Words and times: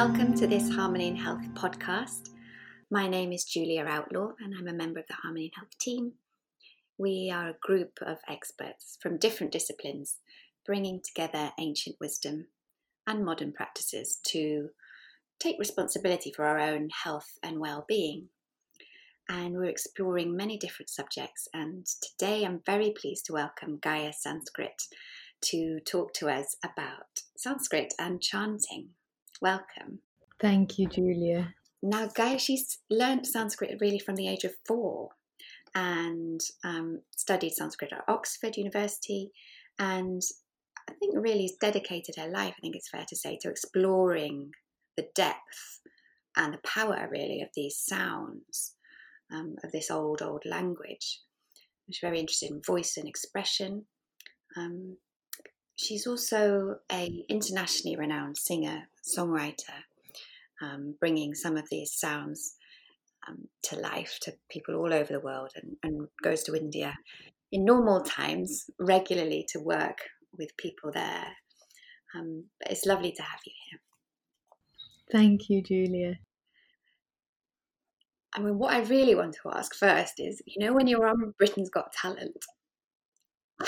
Welcome 0.00 0.34
to 0.34 0.46
this 0.46 0.70
Harmony 0.70 1.08
and 1.08 1.18
Health 1.18 1.42
podcast. 1.54 2.28
My 2.88 3.08
name 3.08 3.32
is 3.32 3.42
Julia 3.42 3.84
Outlaw, 3.84 4.28
and 4.38 4.54
I'm 4.56 4.68
a 4.68 4.72
member 4.72 5.00
of 5.00 5.08
the 5.08 5.14
Harmony 5.14 5.46
and 5.46 5.54
Health 5.56 5.76
team. 5.80 6.12
We 6.96 7.32
are 7.34 7.48
a 7.48 7.56
group 7.60 7.98
of 8.00 8.18
experts 8.28 8.96
from 9.02 9.18
different 9.18 9.50
disciplines 9.50 10.18
bringing 10.64 11.00
together 11.02 11.50
ancient 11.58 11.96
wisdom 12.00 12.46
and 13.08 13.24
modern 13.24 13.52
practices 13.52 14.20
to 14.28 14.68
take 15.40 15.58
responsibility 15.58 16.32
for 16.32 16.44
our 16.44 16.60
own 16.60 16.90
health 17.02 17.32
and 17.42 17.58
well 17.58 17.84
being. 17.88 18.28
And 19.28 19.54
we're 19.54 19.64
exploring 19.64 20.36
many 20.36 20.58
different 20.58 20.90
subjects. 20.90 21.48
And 21.52 21.86
today 21.86 22.44
I'm 22.44 22.62
very 22.64 22.94
pleased 22.96 23.26
to 23.26 23.32
welcome 23.32 23.80
Gaia 23.82 24.12
Sanskrit 24.12 24.80
to 25.46 25.80
talk 25.80 26.14
to 26.14 26.28
us 26.28 26.54
about 26.64 27.22
Sanskrit 27.36 27.94
and 27.98 28.22
chanting. 28.22 28.90
Welcome. 29.40 30.00
Thank 30.40 30.78
you, 30.78 30.88
Julia. 30.88 31.54
Now, 31.82 32.08
Gaia, 32.08 32.38
she's 32.38 32.78
learned 32.90 33.26
Sanskrit 33.26 33.78
really 33.80 33.98
from 33.98 34.16
the 34.16 34.28
age 34.28 34.44
of 34.44 34.54
four 34.66 35.10
and 35.74 36.40
um, 36.64 37.02
studied 37.16 37.52
Sanskrit 37.52 37.92
at 37.92 38.04
Oxford 38.08 38.56
University. 38.56 39.30
And 39.78 40.22
I 40.88 40.92
think 40.94 41.14
really 41.16 41.42
has 41.42 41.56
dedicated 41.60 42.16
her 42.16 42.28
life, 42.28 42.54
I 42.56 42.60
think 42.60 42.74
it's 42.74 42.90
fair 42.90 43.04
to 43.08 43.16
say, 43.16 43.38
to 43.42 43.50
exploring 43.50 44.50
the 44.96 45.06
depth 45.14 45.80
and 46.36 46.54
the 46.54 46.58
power 46.58 47.08
really 47.10 47.40
of 47.42 47.48
these 47.54 47.76
sounds 47.76 48.74
um, 49.32 49.56
of 49.62 49.70
this 49.72 49.90
old, 49.90 50.22
old 50.22 50.42
language. 50.44 51.20
She's 51.86 52.00
very 52.00 52.18
interested 52.18 52.50
in 52.50 52.62
voice 52.66 52.96
and 52.96 53.08
expression. 53.08 53.86
Um, 54.56 54.96
she's 55.78 56.06
also 56.06 56.76
a 56.92 57.24
internationally 57.28 57.96
renowned 57.96 58.36
singer 58.36 58.88
songwriter 59.02 59.84
um, 60.60 60.94
bringing 61.00 61.34
some 61.34 61.56
of 61.56 61.68
these 61.70 61.92
sounds 61.92 62.56
um, 63.26 63.48
to 63.62 63.76
life 63.76 64.18
to 64.22 64.32
people 64.50 64.74
all 64.74 64.92
over 64.92 65.12
the 65.12 65.20
world 65.20 65.50
and, 65.56 65.76
and, 65.82 66.08
goes 66.22 66.42
to 66.42 66.54
india 66.54 66.96
in 67.52 67.64
normal 67.64 68.00
times 68.02 68.68
regularly 68.78 69.46
to 69.48 69.60
work 69.60 69.98
with 70.36 70.56
people 70.56 70.90
there. 70.92 71.26
Um, 72.14 72.44
but 72.60 72.72
it's 72.72 72.86
lovely 72.86 73.12
to 73.12 73.22
have 73.22 73.40
you 73.44 73.52
here. 73.70 73.80
Thank 75.10 75.48
you 75.48 75.62
julia. 75.62 76.18
I 78.34 78.40
mean, 78.40 78.58
what 78.58 78.74
I 78.74 78.80
really 78.80 79.14
want 79.14 79.36
to 79.42 79.50
ask 79.50 79.74
first 79.74 80.14
is, 80.18 80.42
you 80.46 80.64
know, 80.64 80.74
when 80.74 80.86
you're 80.86 81.06
on 81.06 81.34
Britain's 81.38 81.70
Got 81.70 81.92
Talent, 81.92 82.44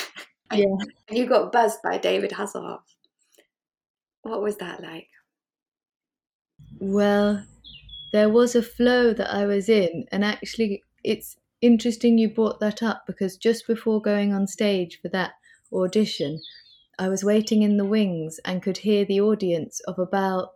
Yeah. 0.53 0.67
And 1.09 1.19
you 1.19 1.27
got 1.27 1.53
buzzed 1.53 1.83
by 1.83 1.99
David 1.99 2.31
Hasselhoff. 2.31 2.83
What 4.23 4.43
was 4.43 4.57
that 4.59 4.81
like? 4.81 5.09
Well, 6.81 7.47
there 8.13 8.29
was 8.29 8.55
a 8.55 8.63
flow 8.63 9.13
that 9.13 9.33
I 9.33 9.47
was 9.47 9.69
in, 9.69 10.07
and 10.13 10.25
actually, 10.25 10.83
it's 11.05 11.37
interesting 11.61 12.19
you 12.19 12.29
brought 12.29 12.61
that 12.61 12.83
up 12.83 13.07
because 13.07 13.37
just 13.37 13.67
before 13.67 14.01
going 14.01 14.33
on 14.33 14.47
stage 14.47 15.01
for 15.01 15.09
that 15.11 15.33
audition, 15.73 16.41
I 16.99 17.09
was 17.09 17.25
waiting 17.25 17.63
in 17.63 17.77
the 17.77 17.85
wings 17.85 18.41
and 18.45 18.63
could 18.63 18.79
hear 18.79 19.05
the 19.05 19.21
audience 19.21 19.81
of 19.81 19.99
about 19.99 20.51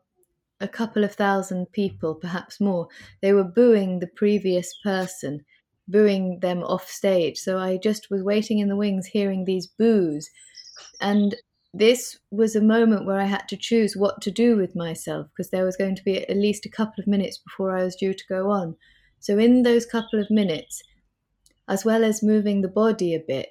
a 0.61 0.69
couple 0.69 1.05
of 1.05 1.14
thousand 1.14 1.73
people, 1.73 2.14
perhaps 2.14 2.61
more. 2.61 2.89
They 3.23 3.33
were 3.33 3.45
booing 3.45 3.98
the 4.01 4.06
previous 4.06 4.75
person 4.83 5.45
booing 5.89 6.41
them 6.41 6.63
off 6.63 6.89
stage. 6.89 7.39
So 7.39 7.59
I 7.59 7.77
just 7.77 8.09
was 8.11 8.23
waiting 8.23 8.59
in 8.59 8.69
the 8.69 8.77
wings 8.77 9.07
hearing 9.07 9.45
these 9.45 9.67
boos. 9.67 10.29
And 11.01 11.37
this 11.73 12.19
was 12.31 12.55
a 12.55 12.61
moment 12.61 13.05
where 13.05 13.21
I 13.21 13.25
had 13.25 13.49
to 13.49 13.57
choose 13.57 13.97
what 13.97 14.21
to 14.23 14.31
do 14.31 14.57
with 14.57 14.77
myself 14.77 15.27
because 15.29 15.51
there 15.51 15.65
was 15.65 15.77
going 15.77 15.97
to 15.97 16.05
be 16.05 16.19
at 16.29 16.37
least 16.37 16.65
a 16.65 16.71
couple 16.71 17.01
of 17.01 17.07
minutes 17.09 17.39
before 17.39 17.77
I 17.77 17.85
was 17.85 17.97
due 17.97 18.15
to 18.15 18.25
go 18.29 18.51
on. 18.51 18.77
So, 19.19 19.39
in 19.39 19.63
those 19.63 19.87
couple 19.87 20.21
of 20.21 20.31
minutes, 20.31 20.83
as 21.67 21.85
well 21.85 22.05
as 22.05 22.23
moving 22.23 22.61
the 22.61 22.69
body 22.69 23.14
a 23.14 23.25
bit, 23.27 23.48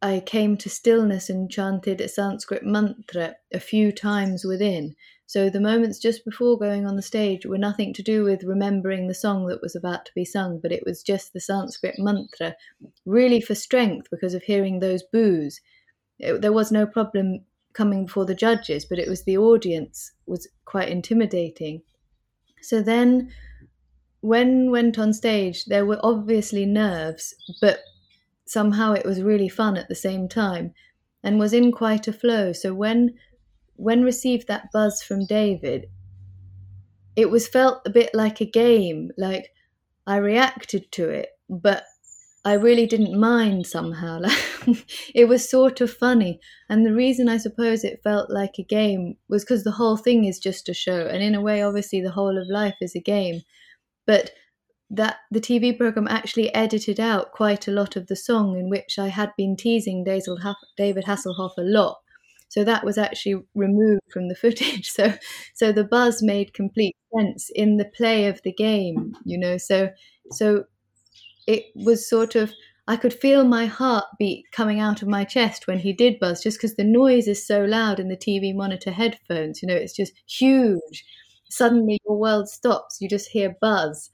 I 0.00 0.20
came 0.20 0.56
to 0.58 0.70
stillness 0.70 1.28
and 1.28 1.50
chanted 1.50 2.00
a 2.00 2.08
Sanskrit 2.08 2.64
mantra 2.64 3.34
a 3.52 3.58
few 3.58 3.90
times 3.90 4.44
within. 4.44 4.94
So 5.28 5.50
the 5.50 5.60
moments 5.60 5.98
just 5.98 6.24
before 6.24 6.58
going 6.58 6.86
on 6.86 6.96
the 6.96 7.02
stage 7.02 7.44
were 7.44 7.58
nothing 7.58 7.92
to 7.92 8.02
do 8.02 8.24
with 8.24 8.44
remembering 8.44 9.08
the 9.08 9.14
song 9.14 9.46
that 9.48 9.60
was 9.60 9.76
about 9.76 10.06
to 10.06 10.12
be 10.14 10.24
sung, 10.24 10.58
but 10.58 10.72
it 10.72 10.84
was 10.86 11.02
just 11.02 11.34
the 11.34 11.40
Sanskrit 11.40 11.96
mantra, 11.98 12.56
really 13.04 13.38
for 13.42 13.54
strength 13.54 14.08
because 14.10 14.32
of 14.32 14.42
hearing 14.42 14.80
those 14.80 15.02
boos. 15.12 15.60
It, 16.18 16.40
there 16.40 16.54
was 16.54 16.72
no 16.72 16.86
problem 16.86 17.44
coming 17.74 18.06
before 18.06 18.24
the 18.24 18.34
judges, 18.34 18.86
but 18.86 18.98
it 18.98 19.06
was 19.06 19.24
the 19.24 19.36
audience 19.36 20.12
was 20.24 20.48
quite 20.64 20.88
intimidating. 20.88 21.82
So 22.62 22.80
then 22.80 23.30
when 24.22 24.70
went 24.70 24.98
on 24.98 25.12
stage, 25.12 25.66
there 25.66 25.84
were 25.84 26.00
obviously 26.02 26.64
nerves, 26.64 27.34
but 27.60 27.80
somehow 28.46 28.94
it 28.94 29.04
was 29.04 29.20
really 29.20 29.50
fun 29.50 29.76
at 29.76 29.90
the 29.90 29.94
same 29.94 30.26
time 30.26 30.72
and 31.22 31.38
was 31.38 31.52
in 31.52 31.70
quite 31.70 32.08
a 32.08 32.14
flow. 32.14 32.54
So 32.54 32.72
when 32.72 33.18
when 33.78 34.02
received 34.02 34.48
that 34.48 34.72
buzz 34.72 35.02
from 35.02 35.24
David, 35.24 35.86
it 37.14 37.30
was 37.30 37.48
felt 37.48 37.80
a 37.86 37.90
bit 37.90 38.10
like 38.12 38.40
a 38.40 38.44
game, 38.44 39.12
like 39.16 39.52
I 40.06 40.16
reacted 40.16 40.90
to 40.92 41.08
it, 41.08 41.28
but 41.48 41.84
I 42.44 42.54
really 42.54 42.86
didn't 42.86 43.18
mind 43.18 43.66
somehow. 43.66 44.20
Like, 44.66 44.84
it 45.14 45.26
was 45.26 45.48
sort 45.48 45.80
of 45.80 45.92
funny. 45.92 46.40
And 46.68 46.84
the 46.84 46.92
reason 46.92 47.28
I 47.28 47.38
suppose 47.38 47.84
it 47.84 48.02
felt 48.02 48.30
like 48.30 48.58
a 48.58 48.64
game 48.64 49.16
was 49.28 49.44
because 49.44 49.64
the 49.64 49.70
whole 49.70 49.96
thing 49.96 50.24
is 50.24 50.38
just 50.38 50.68
a 50.68 50.74
show. 50.74 51.06
And 51.06 51.22
in 51.22 51.34
a 51.34 51.40
way, 51.40 51.62
obviously, 51.62 52.02
the 52.02 52.10
whole 52.10 52.36
of 52.36 52.48
life 52.48 52.76
is 52.80 52.94
a 52.94 53.00
game. 53.00 53.42
But 54.06 54.32
that 54.90 55.18
the 55.30 55.40
TV 55.40 55.76
program 55.76 56.08
actually 56.08 56.52
edited 56.54 56.98
out 56.98 57.32
quite 57.32 57.68
a 57.68 57.72
lot 57.72 57.96
of 57.96 58.08
the 58.08 58.16
song 58.16 58.58
in 58.58 58.68
which 58.68 58.98
I 58.98 59.08
had 59.08 59.30
been 59.36 59.56
teasing 59.56 60.04
David 60.04 61.04
Hasselhoff 61.04 61.52
a 61.56 61.62
lot 61.62 61.98
so 62.48 62.64
that 62.64 62.84
was 62.84 62.98
actually 62.98 63.42
removed 63.54 64.02
from 64.12 64.28
the 64.28 64.34
footage. 64.42 64.90
So 64.90 65.14
so 65.54 65.72
the 65.72 65.84
buzz 65.84 66.22
made 66.22 66.54
complete 66.54 66.96
sense 67.16 67.50
in 67.54 67.76
the 67.76 67.84
play 67.84 68.26
of 68.26 68.42
the 68.42 68.52
game, 68.52 69.14
you 69.24 69.38
know. 69.38 69.58
So 69.58 69.90
so 70.32 70.64
it 71.46 71.66
was 71.74 72.08
sort 72.08 72.34
of 72.34 72.52
I 72.86 72.96
could 72.96 73.12
feel 73.12 73.44
my 73.44 73.66
heartbeat 73.66 74.50
coming 74.50 74.80
out 74.80 75.02
of 75.02 75.08
my 75.08 75.24
chest 75.24 75.66
when 75.66 75.78
he 75.78 75.92
did 75.92 76.18
buzz, 76.18 76.42
just 76.42 76.58
because 76.58 76.76
the 76.76 76.84
noise 76.84 77.28
is 77.28 77.46
so 77.46 77.64
loud 77.64 78.00
in 78.00 78.08
the 78.08 78.16
TV 78.16 78.54
monitor 78.54 78.90
headphones. 78.90 79.60
You 79.62 79.68
know, 79.68 79.74
it's 79.74 79.94
just 79.94 80.14
huge. 80.26 81.04
Suddenly 81.50 81.98
your 82.06 82.16
world 82.18 82.48
stops. 82.48 82.98
You 83.00 83.08
just 83.08 83.28
hear 83.28 83.56
buzz. 83.60 84.10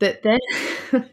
But 0.00 0.22
then, 0.24 0.40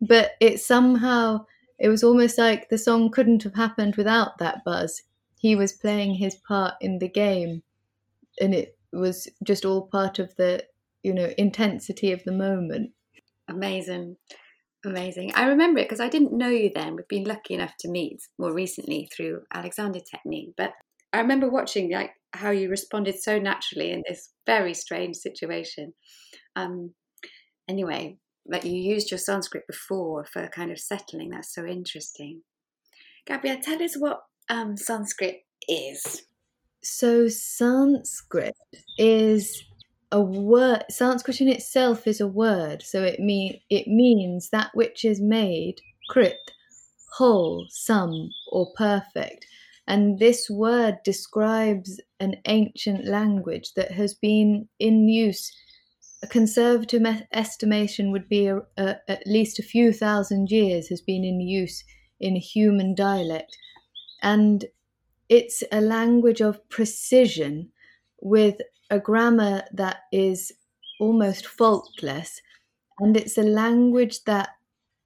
but 0.00 0.32
it 0.40 0.60
somehow, 0.60 1.46
it 1.78 1.88
was 1.88 2.02
almost 2.04 2.38
like 2.38 2.68
the 2.70 2.78
song 2.78 3.10
couldn't 3.10 3.44
have 3.44 3.54
happened 3.54 3.96
without 3.96 4.38
that 4.38 4.64
buzz 4.64 5.02
he 5.42 5.56
was 5.56 5.72
playing 5.72 6.14
his 6.14 6.36
part 6.36 6.74
in 6.80 7.00
the 7.00 7.08
game 7.08 7.62
and 8.40 8.54
it 8.54 8.78
was 8.92 9.28
just 9.44 9.64
all 9.64 9.88
part 9.88 10.18
of 10.20 10.34
the 10.36 10.64
you 11.02 11.12
know 11.12 11.30
intensity 11.36 12.12
of 12.12 12.22
the 12.24 12.32
moment. 12.32 12.92
Amazing. 13.48 14.16
Amazing. 14.84 15.32
I 15.34 15.46
remember 15.46 15.80
it 15.80 15.88
because 15.88 16.00
i 16.00 16.08
didn't 16.08 16.32
know 16.32 16.48
you 16.48 16.70
then. 16.74 16.96
We've 16.96 17.08
been 17.08 17.24
lucky 17.24 17.54
enough 17.54 17.74
to 17.80 17.90
meet 17.90 18.20
more 18.38 18.54
recently 18.54 19.08
through 19.14 19.42
alexander 19.52 20.00
technique 20.00 20.54
but 20.56 20.72
i 21.12 21.20
remember 21.20 21.50
watching 21.50 21.92
like 21.92 22.12
how 22.32 22.50
you 22.50 22.70
responded 22.70 23.20
so 23.20 23.38
naturally 23.38 23.90
in 23.90 24.02
this 24.08 24.30
very 24.46 24.74
strange 24.74 25.16
situation. 25.16 25.92
Um 26.54 26.94
anyway 27.68 28.16
like 28.46 28.64
you 28.64 28.72
used 28.72 29.10
your 29.10 29.18
sanskrit 29.18 29.64
before 29.66 30.24
for 30.24 30.46
kind 30.48 30.70
of 30.70 30.78
settling. 30.78 31.30
That's 31.30 31.52
so 31.52 31.66
interesting. 31.66 32.42
Gabrielle 33.26 33.60
tell 33.60 33.82
us 33.82 33.96
what 33.96 34.20
um, 34.52 34.76
Sanskrit 34.76 35.44
is? 35.68 36.22
So, 36.82 37.28
Sanskrit 37.28 38.54
is 38.98 39.64
a 40.12 40.20
word. 40.20 40.84
Sanskrit 40.90 41.40
in 41.40 41.48
itself 41.48 42.06
is 42.06 42.20
a 42.20 42.28
word. 42.28 42.82
So 42.82 43.02
it 43.02 43.18
mean 43.18 43.58
it 43.70 43.88
means 43.88 44.50
that 44.50 44.70
which 44.74 45.04
is 45.04 45.20
made 45.20 45.80
krit, 46.10 46.34
whole, 47.16 47.66
some, 47.70 48.30
or 48.52 48.72
perfect. 48.76 49.46
And 49.88 50.18
this 50.18 50.48
word 50.48 50.98
describes 51.04 52.00
an 52.20 52.36
ancient 52.46 53.06
language 53.06 53.72
that 53.74 53.90
has 53.92 54.14
been 54.14 54.68
in 54.78 55.08
use. 55.08 55.50
A 56.22 56.26
conservative 56.28 57.02
estimation 57.32 58.12
would 58.12 58.28
be 58.28 58.46
a, 58.46 58.58
a, 58.76 58.96
at 59.08 59.26
least 59.26 59.58
a 59.58 59.62
few 59.64 59.92
thousand 59.92 60.50
years 60.50 60.88
has 60.88 61.00
been 61.00 61.24
in 61.24 61.40
use 61.40 61.82
in 62.20 62.36
human 62.36 62.94
dialect 62.94 63.56
and 64.22 64.64
it's 65.28 65.62
a 65.72 65.80
language 65.80 66.40
of 66.40 66.66
precision 66.68 67.70
with 68.20 68.56
a 68.90 68.98
grammar 68.98 69.64
that 69.72 70.02
is 70.12 70.52
almost 71.00 71.46
faultless. 71.46 72.40
And 73.00 73.16
it's 73.16 73.36
a 73.38 73.42
language 73.42 74.24
that 74.24 74.50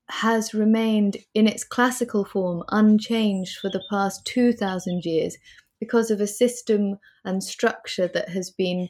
has 0.08 0.54
remained 0.54 1.16
in 1.34 1.46
its 1.48 1.64
classical 1.64 2.24
form 2.24 2.62
unchanged 2.68 3.58
for 3.58 3.70
the 3.70 3.82
past 3.90 4.24
2,000 4.26 5.04
years 5.04 5.36
because 5.80 6.10
of 6.10 6.20
a 6.20 6.26
system 6.26 6.98
and 7.24 7.42
structure 7.42 8.08
that 8.08 8.28
has 8.28 8.50
been 8.50 8.88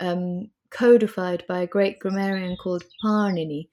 um, 0.00 0.50
codified 0.70 1.44
by 1.48 1.60
a 1.60 1.66
great 1.66 1.98
grammarian 1.98 2.56
called 2.56 2.84
Panini. 3.04 3.68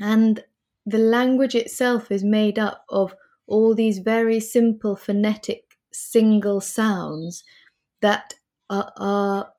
And 0.00 0.42
the 0.86 0.98
language 0.98 1.54
itself 1.54 2.10
is 2.10 2.24
made 2.24 2.58
up 2.58 2.84
of 2.88 3.14
all 3.50 3.74
these 3.74 3.98
very 3.98 4.40
simple 4.40 4.96
phonetic 4.96 5.76
single 5.92 6.60
sounds 6.60 7.44
that 8.00 8.34
are, 8.70 8.92
are 8.96 9.52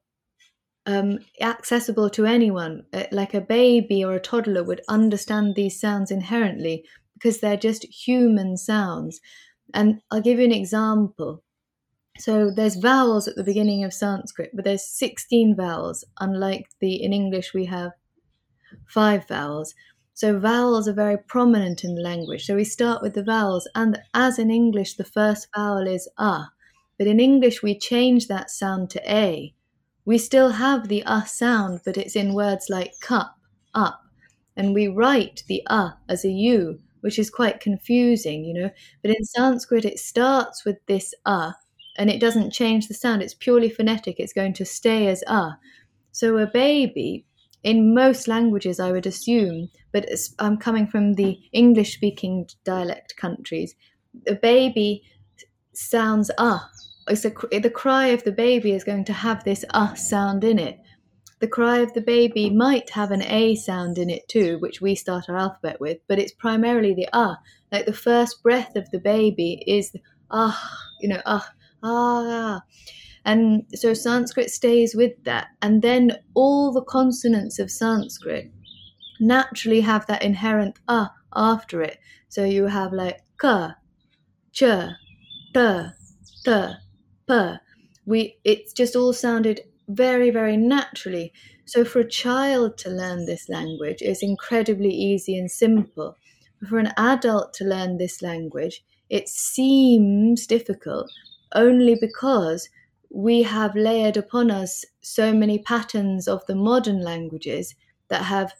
um, 0.86 1.20
accessible 1.40 2.10
to 2.12 2.26
anyone. 2.26 2.84
Uh, 2.94 3.04
like 3.12 3.34
a 3.34 3.42
baby 3.42 4.04
or 4.04 4.14
a 4.14 4.20
toddler 4.20 4.64
would 4.64 4.82
understand 4.90 5.56
these 5.56 5.80
sounds 5.80 6.12
inherently 6.12 6.86
because 7.14 7.40
they're 7.40 7.58
just 7.58 7.86
human 7.86 8.58
sounds. 8.58 9.20
And 9.74 10.02
I'll 10.10 10.22
give 10.22 10.40
you 10.40 10.46
an 10.46 10.52
example. 10.52 11.44
So 12.20 12.52
there's 12.52 12.76
vowels 12.76 13.28
at 13.28 13.36
the 13.36 13.44
beginning 13.44 13.84
of 13.84 13.94
Sanskrit, 13.94 14.52
but 14.54 14.66
there's 14.66 14.88
16 14.88 15.56
vowels, 15.56 16.04
unlike 16.20 16.68
the 16.80 17.02
in 17.02 17.14
English 17.14 17.54
we 17.54 17.66
have 17.66 17.92
five 18.88 19.28
vowels. 19.28 19.74
So 20.14 20.40
vowels 20.40 20.88
are 20.88 20.94
very 20.94 21.18
prominent 21.18 21.84
in 21.84 21.96
the 21.96 22.02
language. 22.02 22.46
So 22.46 22.56
we 22.56 22.64
start 22.64 23.02
with 23.02 23.14
the 23.14 23.24
vowels, 23.24 23.68
and 23.76 24.00
as 24.14 24.40
in 24.40 24.50
English, 24.52 24.96
the 24.96 25.04
first 25.04 25.48
vowel 25.56 25.88
is 25.88 26.08
a, 26.18 26.46
but 26.98 27.08
in 27.08 27.20
English 27.20 27.62
we 27.64 27.78
change 27.78 28.28
that 28.28 28.50
sound 28.50 28.90
to 28.92 29.02
a. 29.12 29.54
We 30.06 30.18
still 30.18 30.52
have 30.52 30.88
the 30.88 31.04
a 31.06 31.26
sound, 31.28 31.82
but 31.86 31.98
it's 31.98 32.16
in 32.16 32.34
words 32.34 32.70
like 32.70 33.00
cup, 33.02 33.38
up, 33.74 34.02
and 34.56 34.74
we 34.74 34.88
write 34.88 35.44
the 35.48 35.64
a 35.68 35.96
as 36.10 36.24
a 36.26 36.30
u, 36.32 36.80
which 37.02 37.18
is 37.20 37.30
quite 37.30 37.60
confusing, 37.60 38.46
you 38.46 38.54
know. 38.54 38.72
But 39.02 39.12
in 39.12 39.24
Sanskrit, 39.26 39.86
it 39.86 40.00
starts 40.00 40.66
with 40.66 40.78
this 40.88 41.14
a, 41.26 41.54
and 41.98 42.10
it 42.10 42.20
doesn't 42.22 42.52
change 42.52 42.88
the 42.88 42.94
sound. 42.94 43.22
It's 43.22 43.34
purely 43.34 43.70
phonetic. 43.70 44.20
It's 44.20 44.34
going 44.34 44.54
to 44.54 44.66
stay 44.66 45.08
as 45.08 45.24
a. 45.28 45.58
So 46.12 46.38
a 46.38 46.48
baby 46.48 47.26
in 47.64 47.94
most 47.94 48.28
languages, 48.28 48.80
I 48.80 48.92
would 48.92 49.06
assume, 49.06 49.70
but 49.92 50.10
I'm 50.40 50.58
coming 50.58 50.88
from 50.88 51.14
the 51.14 51.40
English 51.52 51.94
speaking 51.94 52.48
dialect 52.64 53.16
countries, 53.18 53.76
the 54.26 54.36
baby 54.36 55.04
sounds 55.74 56.32
ah. 56.38 56.70
It's 57.08 57.26
a, 57.26 57.30
the 57.30 57.70
cry 57.70 58.08
of 58.08 58.24
the 58.24 58.32
baby 58.32 58.72
is 58.72 58.84
going 58.84 59.06
to 59.06 59.14
have 59.14 59.44
this 59.44 59.66
ah 59.74 59.94
sound 59.96 60.44
in 60.44 60.60
it. 60.60 60.80
The 61.40 61.48
cry 61.48 61.80
of 61.80 61.94
the 61.94 62.02
baby 62.02 62.50
might 62.50 62.92
have 62.92 63.12
an 63.12 63.24
a 63.24 63.56
sound 63.56 63.98
in 63.98 64.10
it 64.10 64.28
too, 64.28 64.60
which 64.60 64.82
we 64.82 64.94
start 64.96 65.26
our 65.28 65.38
alphabet 65.38 65.80
with, 65.80 65.98
but 66.08 66.20
it's 66.20 66.34
primarily 66.34 66.94
the 66.94 67.08
ah. 67.14 67.38
Like 67.72 67.86
the 67.86 67.94
first 67.94 68.44
breath 68.44 68.76
of 68.76 68.90
the 68.92 69.00
baby 69.00 69.64
is 69.68 69.92
ah, 70.30 70.78
you 71.00 71.10
know, 71.10 71.22
ah, 71.26 71.52
ah. 71.84 72.62
And 73.26 73.66
so 73.74 73.94
Sanskrit 73.94 74.50
stays 74.50 74.96
with 74.96 75.24
that. 75.24 75.50
And 75.62 75.82
then 75.82 76.18
all 76.34 76.72
the 76.72 76.84
consonants 76.84 77.60
of 77.60 77.70
Sanskrit 77.70 78.52
naturally 79.20 79.82
have 79.82 80.08
that 80.08 80.24
inherent 80.24 80.80
ah 80.88 81.14
after 81.36 81.82
it. 81.82 82.00
So 82.30 82.44
you 82.44 82.68
have 82.68 82.94
like 82.94 83.22
ka, 83.38 83.76
ch, 84.52 84.64
t, 85.54 85.84
t, 86.46 86.66
p. 87.28 87.54
We 88.06 88.38
it's 88.44 88.74
just 88.74 88.96
all 88.96 89.14
sounded 89.14 89.62
very, 89.88 90.30
very 90.32 90.58
naturally. 90.58 91.34
So 91.66 91.86
for 91.86 92.00
a 92.00 92.10
child 92.10 92.78
to 92.80 92.90
learn 92.90 93.26
this 93.26 93.48
language 93.50 94.02
is 94.02 94.24
incredibly 94.24 94.90
easy 94.90 95.38
and 95.38 95.50
simple. 95.50 96.18
For 96.68 96.80
an 96.80 96.92
adult 96.98 97.54
to 97.56 97.66
learn 97.66 97.98
this 97.98 98.22
language, 98.22 98.84
it 99.10 99.28
seems 99.30 100.46
difficult 100.48 101.12
only 101.54 101.96
because 102.00 102.70
we 103.14 103.44
have 103.44 103.76
layered 103.76 104.16
upon 104.16 104.50
us 104.50 104.86
so 105.02 105.34
many 105.34 105.60
patterns 105.60 106.28
of 106.28 106.46
the 106.48 106.56
modern 106.56 107.02
languages 107.02 107.76
that 108.08 108.24
have 108.24 108.54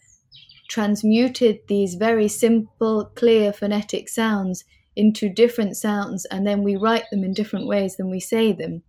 transmuted 0.70 1.60
these 1.68 1.96
very 1.96 2.28
simple, 2.28 3.06
clear 3.16 3.54
phonetic 3.54 4.10
sounds 4.10 4.64
into 4.96 5.30
different 5.30 5.78
sounds, 5.78 6.26
and 6.26 6.46
then 6.46 6.64
we 6.64 6.76
write 6.76 7.06
them 7.12 7.24
in 7.24 7.34
different 7.34 7.66
ways 7.66 7.96
than 7.96 8.10
we 8.10 8.20
say 8.20 8.52
them. 8.52 8.84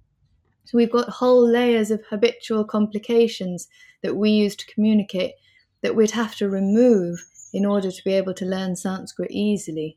So 0.65 0.79
we've 0.79 0.93
got 0.93 1.09
whole 1.09 1.47
layers 1.47 1.91
of 1.91 2.05
habitual 2.09 2.65
complications 2.65 3.69
that 4.03 4.17
we 4.17 4.31
use 4.31 4.57
to 4.57 4.67
communicate 4.67 5.35
that 5.83 5.95
we'd 5.95 6.13
have 6.13 6.35
to 6.37 6.49
remove 6.49 7.25
in 7.53 7.67
order 7.67 7.91
to 7.91 8.05
be 8.05 8.13
able 8.13 8.35
to 8.35 8.45
learn 8.45 8.75
Sanskrit 8.75 9.31
easily. 9.31 9.97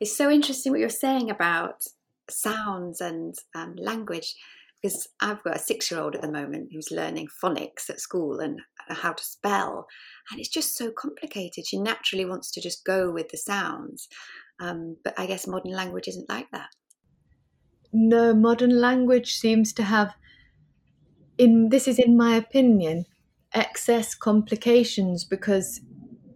It's 0.00 0.16
so 0.16 0.30
interesting 0.30 0.72
what 0.72 0.80
you're 0.80 0.88
saying 0.90 1.30
about 1.30 1.86
sounds 2.30 3.00
and 3.00 3.34
um, 3.54 3.74
language 3.76 4.34
because 4.84 5.08
I've 5.20 5.42
got 5.42 5.56
a 5.56 5.58
six 5.58 5.90
year 5.90 5.98
old 6.00 6.14
at 6.14 6.20
the 6.20 6.30
moment 6.30 6.68
who's 6.70 6.90
learning 6.90 7.28
phonics 7.42 7.88
at 7.88 8.00
school 8.00 8.40
and 8.40 8.60
uh, 8.90 8.94
how 8.94 9.14
to 9.14 9.24
spell. 9.24 9.86
And 10.30 10.38
it's 10.38 10.50
just 10.50 10.76
so 10.76 10.90
complicated. 10.90 11.66
She 11.66 11.78
naturally 11.78 12.26
wants 12.26 12.50
to 12.50 12.60
just 12.60 12.84
go 12.84 13.10
with 13.10 13.30
the 13.30 13.38
sounds. 13.38 14.08
Um, 14.60 14.98
but 15.02 15.18
I 15.18 15.24
guess 15.24 15.46
modern 15.46 15.72
language 15.72 16.06
isn't 16.08 16.28
like 16.28 16.50
that. 16.52 16.68
No, 17.94 18.34
modern 18.34 18.78
language 18.78 19.36
seems 19.36 19.72
to 19.74 19.84
have, 19.84 20.14
in 21.38 21.70
this 21.70 21.88
is 21.88 21.98
in 21.98 22.14
my 22.14 22.36
opinion, 22.36 23.06
excess 23.54 24.14
complications 24.14 25.24
because 25.24 25.80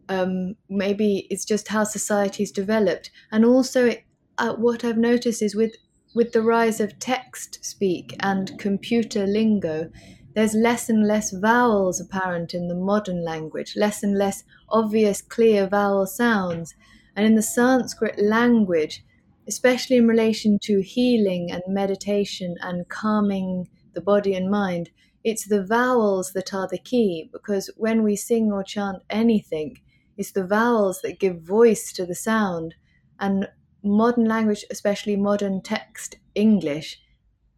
um, 0.08 0.54
maybe 0.70 1.26
it's 1.30 1.44
just 1.44 1.68
how 1.68 1.84
society's 1.84 2.50
developed. 2.50 3.10
And 3.30 3.44
also, 3.44 3.86
it, 3.86 4.04
uh, 4.38 4.54
what 4.54 4.84
I've 4.84 4.98
noticed 4.98 5.42
is 5.42 5.54
with 5.54 5.74
with 6.14 6.32
the 6.32 6.42
rise 6.42 6.80
of 6.80 6.98
text 6.98 7.64
speak 7.64 8.16
and 8.20 8.58
computer 8.58 9.26
lingo, 9.26 9.90
there's 10.34 10.54
less 10.54 10.88
and 10.88 11.06
less 11.06 11.32
vowels 11.32 12.00
apparent 12.00 12.54
in 12.54 12.68
the 12.68 12.74
modern 12.74 13.24
language, 13.24 13.74
less 13.76 14.02
and 14.02 14.16
less 14.16 14.42
obvious, 14.70 15.20
clear 15.20 15.66
vowel 15.66 16.06
sounds. 16.06 16.74
And 17.14 17.26
in 17.26 17.34
the 17.34 17.42
Sanskrit 17.42 18.18
language, 18.18 19.04
especially 19.46 19.96
in 19.96 20.08
relation 20.08 20.58
to 20.60 20.80
healing 20.80 21.50
and 21.50 21.62
meditation 21.68 22.56
and 22.60 22.88
calming 22.88 23.68
the 23.94 24.00
body 24.00 24.34
and 24.34 24.50
mind, 24.50 24.90
it's 25.24 25.46
the 25.46 25.64
vowels 25.64 26.32
that 26.32 26.54
are 26.54 26.68
the 26.68 26.78
key 26.78 27.28
because 27.32 27.70
when 27.76 28.02
we 28.02 28.16
sing 28.16 28.52
or 28.52 28.62
chant 28.62 29.02
anything, 29.10 29.78
it's 30.16 30.32
the 30.32 30.46
vowels 30.46 31.00
that 31.02 31.20
give 31.20 31.42
voice 31.42 31.92
to 31.92 32.06
the 32.06 32.14
sound. 32.14 32.74
And 33.20 33.48
modern 33.82 34.24
language, 34.24 34.64
especially 34.70 35.16
modern 35.16 35.62
text 35.62 36.16
English, 36.34 37.00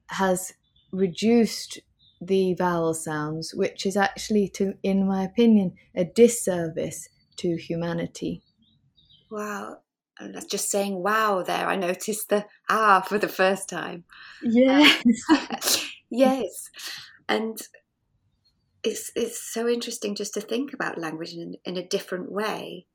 has 0.08 0.52
reduced 0.93 1.81
the 2.20 2.55
vowel 2.55 2.94
sounds, 2.94 3.55
which 3.55 3.86
is 3.86 3.96
actually, 3.96 4.48
to, 4.48 4.74
in 4.82 5.06
my 5.06 5.24
opinion, 5.24 5.74
a 5.94 6.05
disservice 6.05 7.08
to 7.36 7.56
humanity. 7.56 8.43
Wow. 9.31 9.79
And 10.19 10.34
that's 10.34 10.46
just 10.46 10.70
saying 10.70 11.03
wow 11.03 11.43
there. 11.43 11.67
I 11.67 11.77
noticed 11.77 12.29
the 12.29 12.44
ah 12.69 13.00
for 13.00 13.19
the 13.19 13.29
first 13.29 13.70
time. 13.70 14.05
Yes. 14.43 15.03
yes. 16.10 16.69
And 17.27 17.58
it's 18.82 19.10
it's 19.17 19.41
so 19.41 19.67
interesting 19.67 20.15
just 20.15 20.34
to 20.34 20.43
think 20.43 20.74
about 20.74 20.98
language 20.98 21.32
in, 21.32 21.55
in 21.65 21.79
a 21.79 21.86
different 21.86 22.31
way. 22.31 22.86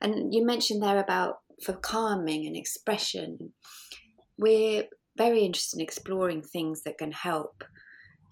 And 0.00 0.34
you 0.34 0.44
mentioned 0.44 0.82
there 0.82 0.98
about 0.98 1.38
for 1.62 1.74
calming 1.74 2.46
and 2.46 2.56
expression. 2.56 3.52
We're 4.38 4.84
very 5.16 5.44
interested 5.44 5.78
in 5.78 5.84
exploring 5.84 6.42
things 6.42 6.82
that 6.82 6.98
can 6.98 7.12
help 7.12 7.64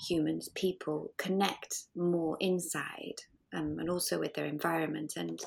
humans, 0.08 0.48
people 0.54 1.12
connect 1.16 1.84
more 1.94 2.36
inside 2.40 3.14
um, 3.54 3.76
and 3.78 3.88
also 3.88 4.18
with 4.18 4.34
their 4.34 4.46
environment. 4.46 5.12
And 5.16 5.40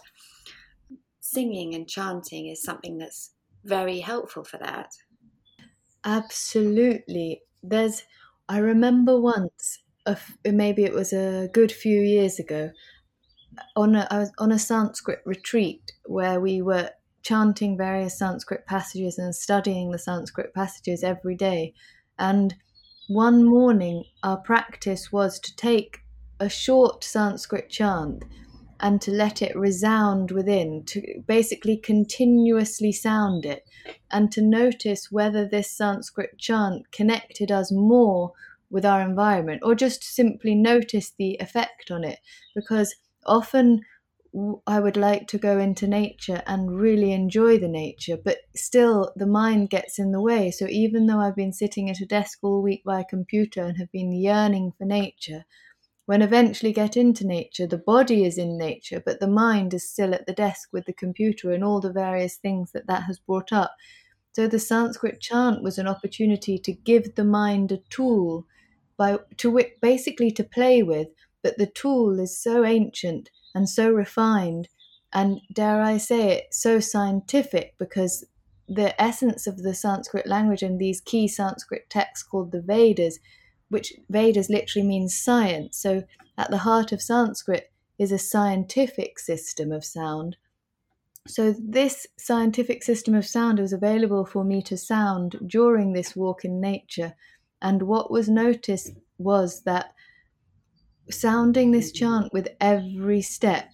singing 1.19 1.73
and 1.73 1.87
chanting 1.87 2.47
is 2.47 2.63
something 2.63 2.97
that's 2.97 3.33
very 3.63 3.99
helpful 3.99 4.43
for 4.43 4.57
that. 4.57 4.91
Absolutely. 6.05 7.41
There's, 7.63 8.03
I 8.47 8.59
remember 8.59 9.19
once, 9.19 9.79
maybe 10.45 10.83
it 10.83 10.93
was 10.93 11.11
a 11.11 11.49
good 11.51 11.71
few 11.71 11.99
years 11.99 12.39
ago, 12.39 12.69
on 13.75 13.95
a, 13.95 14.07
I 14.11 14.19
was 14.19 14.31
on 14.37 14.51
a 14.51 14.59
Sanskrit 14.59 15.19
retreat 15.25 15.91
where 16.05 16.39
we 16.39 16.61
were 16.61 16.91
chanting 17.25 17.75
various 17.75 18.17
Sanskrit 18.19 18.67
passages 18.67 19.17
and 19.17 19.35
studying 19.35 19.89
the 19.89 19.97
Sanskrit 19.97 20.53
passages 20.53 21.03
every 21.03 21.35
day. 21.35 21.73
And 22.19 22.53
one 23.07 23.43
morning, 23.43 24.03
our 24.21 24.37
practice 24.37 25.11
was 25.11 25.39
to 25.39 25.55
take 25.55 26.01
a 26.39 26.47
short 26.47 27.03
Sanskrit 27.03 27.69
chant 27.69 28.23
and 28.79 29.01
to 29.01 29.09
let 29.09 29.41
it 29.41 29.55
resound 29.55 30.29
within, 30.29 30.83
to 30.85 31.01
basically 31.25 31.77
continuously 31.77 32.91
sound 32.91 33.43
it, 33.43 33.67
and 34.11 34.31
to 34.31 34.41
notice 34.41 35.11
whether 35.11 35.47
this 35.47 35.71
Sanskrit 35.71 36.37
chant 36.37 36.91
connected 36.91 37.51
us 37.51 37.71
more 37.71 38.33
with 38.69 38.85
our 38.85 39.01
environment 39.01 39.61
or 39.63 39.73
just 39.73 40.03
simply 40.03 40.53
notice 40.53 41.11
the 41.17 41.37
effect 41.39 41.89
on 41.89 42.03
it. 42.03 42.19
Because 42.53 42.93
often 43.25 43.81
I 44.67 44.81
would 44.81 44.97
like 44.97 45.27
to 45.27 45.37
go 45.37 45.59
into 45.59 45.87
nature 45.87 46.43
and 46.45 46.77
really 46.77 47.13
enjoy 47.13 47.57
the 47.57 47.69
nature, 47.69 48.17
but 48.17 48.39
still 48.53 49.13
the 49.15 49.25
mind 49.25 49.69
gets 49.69 49.97
in 49.97 50.11
the 50.11 50.21
way. 50.21 50.51
So 50.51 50.67
even 50.67 51.05
though 51.05 51.19
I've 51.19 51.37
been 51.37 51.53
sitting 51.53 51.89
at 51.89 52.01
a 52.01 52.05
desk 52.05 52.39
all 52.41 52.61
week 52.61 52.83
by 52.83 52.99
a 52.99 53.05
computer 53.05 53.63
and 53.63 53.77
have 53.77 53.91
been 53.93 54.11
yearning 54.11 54.73
for 54.77 54.83
nature, 54.83 55.45
when 56.05 56.21
eventually 56.21 56.73
get 56.73 56.97
into 56.97 57.25
nature, 57.25 57.65
the 57.65 57.77
body 57.77 58.25
is 58.25 58.37
in 58.37 58.57
nature, 58.57 59.01
but 59.03 59.21
the 59.21 59.27
mind 59.27 59.73
is 59.73 59.89
still 59.89 60.13
at 60.13 60.25
the 60.25 60.33
desk 60.33 60.69
with 60.73 60.85
the 60.85 60.93
computer 60.93 61.51
and 61.51 61.63
all 61.63 61.79
the 61.79 61.93
various 61.93 62.35
things 62.35 62.73
that 62.73 62.87
that 62.87 63.03
has 63.03 63.19
brought 63.19 63.53
up. 63.53 63.75
So 64.33 64.47
the 64.47 64.59
Sanskrit 64.59 65.21
chant 65.21 65.63
was 65.63 65.77
an 65.77 65.87
opportunity 65.87 66.59
to 66.59 66.73
give 66.73 67.15
the 67.15 67.23
mind 67.23 67.71
a 67.71 67.77
tool 67.89 68.45
by 68.97 69.19
to 69.37 69.61
basically 69.81 70.29
to 70.31 70.43
play 70.43 70.83
with, 70.83 71.07
but 71.41 71.57
the 71.57 71.67
tool 71.67 72.19
is 72.19 72.37
so 72.37 72.65
ancient 72.65 73.29
and 73.55 73.67
so 73.67 73.89
refined 73.89 74.67
and 75.13 75.39
dare 75.53 75.81
I 75.81 75.97
say 75.97 76.33
it, 76.33 76.53
so 76.53 76.79
scientific 76.79 77.75
because 77.79 78.25
the 78.67 78.99
essence 79.01 79.47
of 79.47 79.63
the 79.63 79.73
Sanskrit 79.73 80.27
language 80.27 80.61
and 80.61 80.77
these 80.79 81.01
key 81.01 81.27
Sanskrit 81.27 81.89
texts 81.89 82.27
called 82.27 82.51
the 82.51 82.61
Vedas 82.61 83.19
which 83.69 83.93
Vedas 84.09 84.49
literally 84.49 84.87
means 84.87 85.17
science. 85.17 85.77
So 85.77 86.03
at 86.37 86.51
the 86.51 86.59
heart 86.59 86.91
of 86.91 87.01
Sanskrit 87.01 87.71
is 87.97 88.11
a 88.11 88.17
scientific 88.17 89.19
system 89.19 89.71
of 89.71 89.83
sound. 89.83 90.37
So 91.27 91.55
this 91.57 92.05
scientific 92.17 92.83
system 92.83 93.15
of 93.15 93.25
sound 93.25 93.59
was 93.59 93.73
available 93.73 94.25
for 94.25 94.43
me 94.43 94.61
to 94.63 94.77
sound 94.77 95.37
during 95.47 95.93
this 95.93 96.15
walk 96.15 96.45
in 96.45 96.61
nature. 96.61 97.13
And 97.61 97.83
what 97.83 98.11
was 98.11 98.29
noticed 98.29 98.91
was 99.17 99.63
that 99.63 99.94
sounding 101.11 101.71
this 101.71 101.91
chant 101.91 102.31
with 102.33 102.49
every 102.61 103.21
step, 103.21 103.69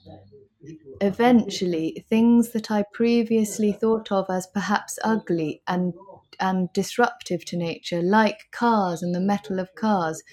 eventually 1.02 2.06
things 2.10 2.52
that 2.52 2.72
I 2.72 2.84
previously 2.94 3.72
thought 3.72 4.12
of 4.12 4.26
as 4.30 4.48
perhaps 4.48 4.98
ugly 5.04 5.62
and 5.68 5.94
and 6.40 6.72
disruptive 6.74 7.46
to 7.46 7.58
nature, 7.58 8.02
like 8.02 8.50
cars 8.52 9.04
and 9.04 9.14
the 9.14 9.20
metal 9.20 9.60
of 9.60 9.76
cars. 9.76 10.24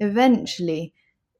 Eventually, 0.00 0.92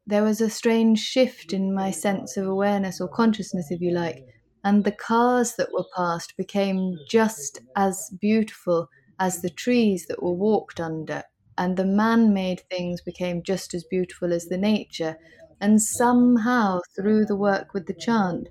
there 0.07 0.23
was 0.23 0.41
a 0.41 0.51
strange 0.51 1.01
shift 1.01 1.53
in 1.53 1.75
my 1.75 1.91
sense 1.91 2.37
of 2.37 2.47
awareness 2.47 3.01
or 3.01 3.09
consciousness, 3.09 3.71
if 3.71 3.81
you 3.81 3.91
like, 3.91 4.25
and 4.63 4.85
the 4.85 4.93
cars 4.93 5.57
that 5.57 5.73
were 5.73 5.87
passed 5.97 6.37
became 6.37 6.97
just 7.09 7.61
as 7.77 8.11
beautiful 8.21 8.89
as 9.19 9.43
the 9.43 9.51
trees 9.51 10.07
that 10.07 10.23
were 10.23 10.33
walked 10.33 10.79
under, 10.81 11.25
and 11.57 11.77
the 11.77 11.85
man 11.85 12.33
made 12.33 12.63
things 12.69 13.01
became 13.01 13.43
just 13.43 13.75
as 13.75 13.85
beautiful 13.85 14.33
as 14.33 14.47
the 14.47 14.59
nature. 14.59 15.17
And 15.61 15.81
somehow, 15.81 16.81
through 16.97 17.27
the 17.27 17.37
work 17.37 17.75
with 17.75 17.87
the 17.87 17.95
chant, 17.95 18.49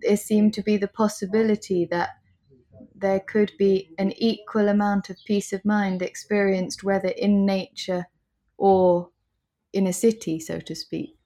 there 0.00 0.16
seemed 0.16 0.54
to 0.54 0.62
be 0.62 0.76
the 0.76 0.88
possibility 0.88 1.86
that 1.90 2.10
there 2.94 3.20
could 3.20 3.52
be 3.58 3.90
an 3.98 4.12
equal 4.16 4.68
amount 4.68 5.10
of 5.10 5.16
peace 5.26 5.52
of 5.52 5.64
mind 5.64 6.02
experienced 6.02 6.82
whether 6.82 7.08
in 7.08 7.44
nature 7.44 8.06
or 8.56 9.10
in 9.72 9.86
a 9.86 9.92
city, 9.92 10.38
so 10.40 10.60
to 10.60 10.74
speak. 10.74 11.16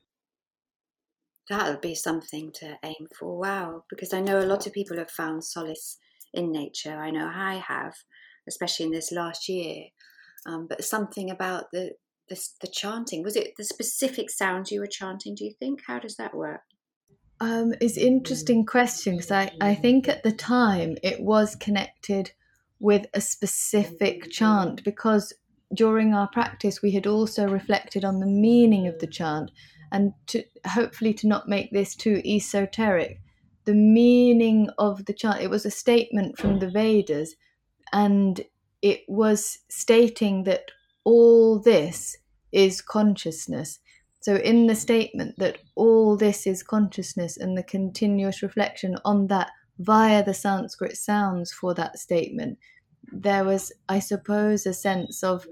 That'll 1.49 1.81
be 1.81 1.95
something 1.95 2.52
to 2.57 2.78
aim 2.83 3.09
for. 3.19 3.38
Wow. 3.38 3.85
Because 3.88 4.12
I 4.12 4.21
know 4.21 4.38
a 4.38 4.47
lot 4.47 4.67
of 4.67 4.73
people 4.73 4.99
have 4.99 5.11
found 5.11 5.45
solace 5.45 5.99
in 6.35 6.52
nature. 6.52 6.99
I 6.99 7.11
know 7.11 7.31
I 7.33 7.55
have, 7.55 7.95
especially 8.47 8.87
in 8.87 8.93
this 8.93 9.12
last 9.12 9.49
year. 9.49 9.87
Um, 10.47 10.66
but 10.68 10.85
something 10.85 11.30
about 11.30 11.71
the, 11.73 11.92
the 12.28 12.49
the 12.61 12.68
chanting 12.68 13.23
was 13.23 13.37
it 13.37 13.54
the 13.57 13.64
specific 13.64 14.30
sounds 14.30 14.71
you 14.71 14.80
were 14.80 14.87
chanting? 14.87 15.35
Do 15.35 15.45
you 15.45 15.52
think? 15.59 15.83
How 15.87 15.99
does 15.99 16.16
that 16.16 16.35
work? 16.35 16.62
Um, 17.40 17.73
it's 17.80 17.97
interesting 17.97 18.66
question 18.66 19.16
because 19.16 19.30
I, 19.30 19.50
I 19.61 19.75
think 19.75 20.09
at 20.09 20.25
the 20.25 20.33
time 20.33 20.97
it 21.02 21.21
was 21.21 21.54
connected 21.54 22.33
with 22.80 23.07
a 23.14 23.21
specific 23.21 24.30
chant 24.30 24.83
because 24.85 25.33
during 25.75 26.14
our 26.14 26.28
practice 26.28 26.83
we 26.83 26.92
had 26.92 27.07
also 27.07 27.47
reflected 27.47 28.04
on 28.04 28.21
the 28.21 28.26
meaning 28.26 28.87
of 28.88 28.99
the 28.99 29.07
chant 29.07 29.50
and 29.92 30.12
to 30.26 30.42
hopefully 30.66 31.14
to 31.14 31.28
not 31.28 31.49
make 31.49 31.71
this 31.71 31.95
too 31.95 32.21
esoteric 32.25 33.21
the 33.64 33.75
meaning 33.75 34.68
of 34.78 35.04
the 35.04 35.12
chant 35.12 35.40
it 35.40 35.50
was 35.50 35.66
a 35.66 35.71
statement 35.71 36.38
from 36.38 36.59
the 36.59 36.71
vedas 36.71 37.35
and 37.92 38.40
it 38.82 39.00
was 39.08 39.58
stating 39.68 40.44
that 40.44 40.70
all 41.04 41.58
this 41.58 42.16
is 42.52 42.80
consciousness 42.80 43.78
so, 44.20 44.35
in 44.37 44.66
the 44.66 44.75
statement 44.75 45.37
that 45.38 45.58
all 45.75 46.16
this 46.16 46.47
is 46.47 46.62
consciousness 46.62 47.37
and 47.37 47.56
the 47.56 47.62
continuous 47.62 48.42
reflection 48.42 48.97
on 49.04 49.28
that 49.28 49.50
via 49.78 50.25
the 50.25 50.35
Sanskrit 50.35 50.97
sounds 50.97 51.52
for 51.52 51.73
that 51.75 51.99
statement, 51.99 52.58
there 53.12 53.44
was, 53.44 53.73
I 53.88 54.00
suppose, 54.00 54.66
a 54.66 54.75
sense 54.75 55.23
of 55.23 55.47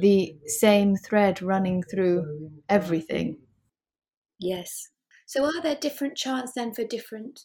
the 0.00 0.36
same 0.46 0.96
thread 0.96 1.40
running 1.40 1.82
through 1.84 2.50
everything. 2.68 3.38
Yes. 4.40 4.90
So, 5.26 5.44
are 5.44 5.62
there 5.62 5.76
different 5.76 6.16
chants 6.16 6.52
then 6.54 6.74
for 6.74 6.84
different 6.84 7.44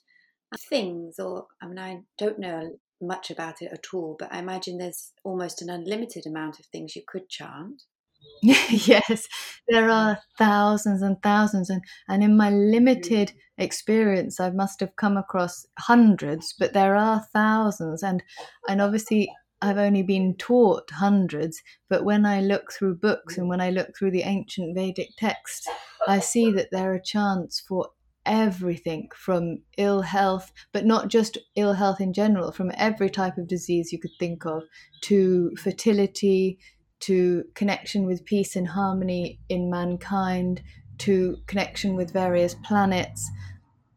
things? 0.69 1.19
Or, 1.19 1.45
I 1.61 1.67
mean, 1.67 1.79
I 1.79 1.99
don't 2.17 2.39
know 2.39 2.71
much 3.07 3.29
about 3.29 3.61
it 3.61 3.71
at 3.71 3.93
all, 3.93 4.15
but 4.17 4.33
I 4.33 4.39
imagine 4.39 4.77
there's 4.77 5.11
almost 5.23 5.61
an 5.61 5.69
unlimited 5.69 6.25
amount 6.25 6.59
of 6.59 6.65
things 6.65 6.95
you 6.95 7.03
could 7.07 7.29
chant. 7.29 7.83
yes, 8.41 9.27
there 9.67 9.89
are 9.89 10.19
thousands 10.37 11.01
and 11.01 11.21
thousands, 11.21 11.69
and, 11.69 11.81
and 12.07 12.23
in 12.23 12.35
my 12.35 12.49
limited 12.49 13.29
mm. 13.29 13.63
experience, 13.63 14.39
I 14.39 14.49
must 14.49 14.79
have 14.79 14.95
come 14.95 15.17
across 15.17 15.65
hundreds, 15.79 16.53
but 16.57 16.73
there 16.73 16.95
are 16.95 17.25
thousands, 17.33 18.03
and 18.03 18.23
and 18.67 18.81
obviously 18.81 19.29
I've 19.61 19.77
only 19.77 20.03
been 20.03 20.35
taught 20.35 20.91
hundreds, 20.91 21.61
but 21.89 22.03
when 22.03 22.25
I 22.25 22.41
look 22.41 22.73
through 22.73 22.95
books 22.95 23.37
and 23.37 23.45
mm. 23.45 23.49
when 23.49 23.61
I 23.61 23.69
look 23.69 23.97
through 23.97 24.11
the 24.11 24.23
ancient 24.23 24.75
Vedic 24.75 25.09
texts, 25.17 25.67
I 26.07 26.19
see 26.19 26.51
that 26.51 26.69
there 26.71 26.93
are 26.93 26.99
chants 26.99 27.61
for 27.61 27.91
everything 28.25 29.09
from 29.15 29.59
ill 29.77 30.01
health, 30.01 30.51
but 30.71 30.85
not 30.85 31.07
just 31.07 31.37
ill 31.55 31.73
health 31.73 31.99
in 31.99 32.13
general, 32.13 32.51
from 32.51 32.71
every 32.77 33.09
type 33.09 33.37
of 33.37 33.47
disease 33.47 33.91
you 33.91 33.99
could 33.99 34.11
think 34.19 34.45
of, 34.45 34.63
to 35.01 35.51
fertility, 35.57 36.57
to 37.01 37.43
connection 37.53 38.05
with 38.05 38.23
peace 38.25 38.55
and 38.55 38.67
harmony 38.69 39.39
in 39.49 39.69
mankind, 39.69 40.61
to 40.99 41.37
connection 41.47 41.95
with 41.95 42.13
various 42.13 42.55
planets, 42.63 43.29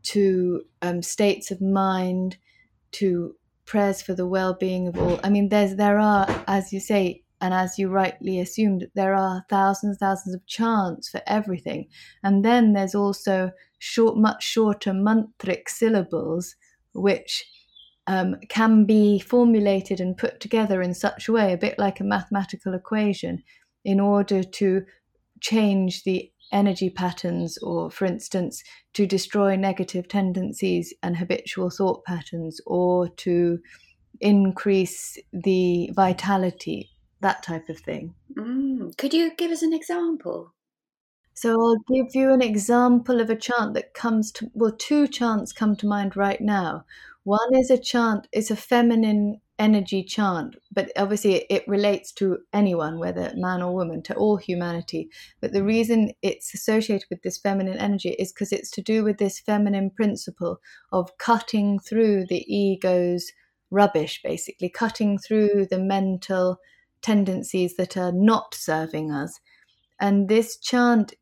to 0.03 0.63
um, 0.83 1.03
states 1.03 1.51
of 1.51 1.61
mind, 1.61 2.37
to 2.93 3.35
prayers 3.65 4.01
for 4.03 4.15
the 4.15 4.27
well-being 4.27 4.89
of 4.89 4.99
all. 4.99 5.21
I 5.23 5.29
mean, 5.29 5.49
there's 5.49 5.77
there 5.77 5.99
are, 5.99 6.27
as 6.47 6.73
you 6.73 6.81
say, 6.81 7.23
and 7.41 7.53
as 7.53 7.79
you 7.79 7.89
rightly 7.89 8.41
assumed, 8.41 8.87
there 8.95 9.15
are 9.15 9.45
thousands, 9.51 9.99
thousands 9.99 10.35
of 10.35 10.47
chants 10.47 11.09
for 11.09 11.21
everything, 11.27 11.87
and 12.23 12.45
then 12.45 12.73
there's 12.73 12.95
also 12.95 13.51
short, 13.79 14.17
much 14.17 14.43
shorter 14.45 14.93
mantric 14.93 15.69
syllables, 15.69 16.55
which 16.93 17.45
um, 18.07 18.37
can 18.49 18.85
be 18.85 19.19
formulated 19.19 20.01
and 20.01 20.17
put 20.17 20.41
together 20.41 20.81
in 20.81 20.95
such 20.95 21.29
a 21.29 21.33
way, 21.33 21.53
a 21.53 21.59
bit 21.59 21.79
like 21.79 22.01
a 22.01 22.05
mathematical 22.05 22.75
equation, 22.75 23.43
in 23.85 24.01
order 24.01 24.43
to 24.43 24.83
change 25.41 26.05
the 26.05 26.31
energy 26.53 26.89
patterns, 26.89 27.59
or 27.59 27.91
for 27.91 28.05
instance, 28.05 28.63
to 28.95 29.07
destroy 29.07 29.57
negative 29.57 30.09
tendencies 30.09 30.95
and 31.03 31.17
habitual 31.17 31.71
thought 31.71 32.05
patterns, 32.05 32.61
or 32.67 33.09
to 33.09 33.59
increase 34.21 35.19
the 35.33 35.91
vitality, 35.95 36.91
that 37.21 37.43
type 37.43 37.69
of 37.69 37.79
thing. 37.79 38.15
Mm. 38.37 38.97
Could 38.97 39.13
you 39.13 39.35
give 39.37 39.51
us 39.51 39.63
an 39.63 39.73
example? 39.73 40.55
So 41.37 41.61
I'll 41.61 41.77
give 41.95 42.15
you 42.15 42.33
an 42.33 42.41
example 42.41 43.21
of 43.21 43.29
a 43.29 43.37
chant 43.37 43.75
that 43.75 43.93
comes 43.93 44.33
to, 44.33 44.51
well, 44.55 44.73
two 44.73 45.07
chants 45.07 45.53
come 45.53 45.77
to 45.77 45.87
mind 45.87 46.17
right 46.17 46.41
now. 46.41 46.87
One 47.25 47.55
is 47.55 47.71
a 47.71 47.77
chant, 47.77 48.27
it's 48.33 48.51
a 48.51 48.57
feminine 48.57 49.43
energy 49.59 50.03
chant, 50.03 50.57
but 50.73 50.91
obviously 50.97 51.45
it 51.51 51.63
relates 51.69 52.11
to 52.13 52.39
anyone, 52.55 52.99
whether 52.99 53.35
man 53.37 53.61
or 53.61 53.75
woman, 53.75 54.03
to 54.05 54.15
all 54.15 54.39
humanity. 54.39 55.11
But 55.43 55.53
the 55.53 55.63
reason 55.63 56.13
it's 56.23 56.55
associated 56.55 57.07
with 57.11 57.21
this 57.21 57.37
feminine 57.37 57.77
energy 57.77 58.17
is 58.19 58.33
because 58.33 58.51
it's 58.51 58.71
to 58.71 58.81
do 58.81 59.05
with 59.05 59.19
this 59.19 59.39
feminine 59.39 59.91
principle 59.91 60.59
of 60.91 61.19
cutting 61.19 61.79
through 61.81 62.27
the 62.29 62.51
ego's 62.51 63.31
rubbish, 63.71 64.23
basically, 64.25 64.71
cutting 64.71 65.19
through 65.19 65.67
the 65.71 65.81
mental 65.81 66.61
tendencies 67.03 67.77
that 67.77 67.95
are 67.95 68.13
not 68.13 68.55
serving 68.55 69.11
us. 69.11 69.39
And 70.01 70.31
this 70.31 70.57
chant 70.57 71.13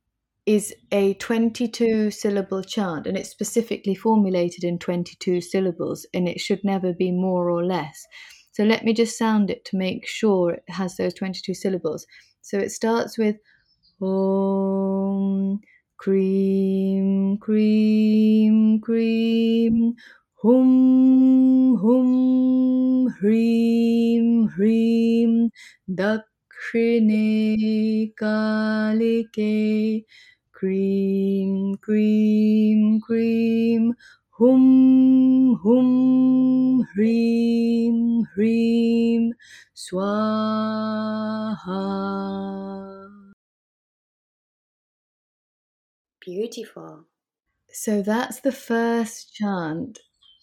is 0.46 0.74
a 0.92 1.14
22 1.14 2.10
syllable 2.10 2.62
chant 2.62 3.06
and 3.06 3.16
it's 3.16 3.30
specifically 3.30 3.94
formulated 3.94 4.62
in 4.62 4.78
22 4.78 5.40
syllables 5.40 6.06
and 6.12 6.28
it 6.28 6.38
should 6.40 6.62
never 6.62 6.92
be 6.92 7.10
more 7.10 7.48
or 7.48 7.64
less. 7.64 8.06
So 8.52 8.62
let 8.62 8.84
me 8.84 8.92
just 8.92 9.16
sound 9.18 9.50
it 9.50 9.64
to 9.66 9.76
make 9.76 10.06
sure 10.06 10.52
it 10.52 10.62
has 10.68 10.96
those 10.96 11.14
22 11.14 11.54
syllables. 11.54 12.06
So 12.42 12.58
it 12.58 12.70
starts 12.70 13.16
with 13.16 13.36
Om 14.02 15.60
Kreem 16.00 17.38
Kreem 17.38 18.80
Kreem 18.80 19.94
Hum 20.42 21.76
Hum 21.80 23.08
Hreem 23.22 24.48
Hreem 24.58 25.50
Dakshine 25.90 27.24
Kalike 28.14 30.04
Kreem, 30.54 31.76
kreem, 31.78 33.00
kreem. 33.00 33.92
Hum, 34.38 35.60
hum, 35.62 36.86
hreem, 36.96 38.24
hreem. 38.36 39.32
Swaha. 39.74 40.14
Beautiful. 46.20 47.04
So 47.70 48.00
that's 48.02 48.40
the 48.40 48.52
first 48.52 49.34
chant 49.34 49.98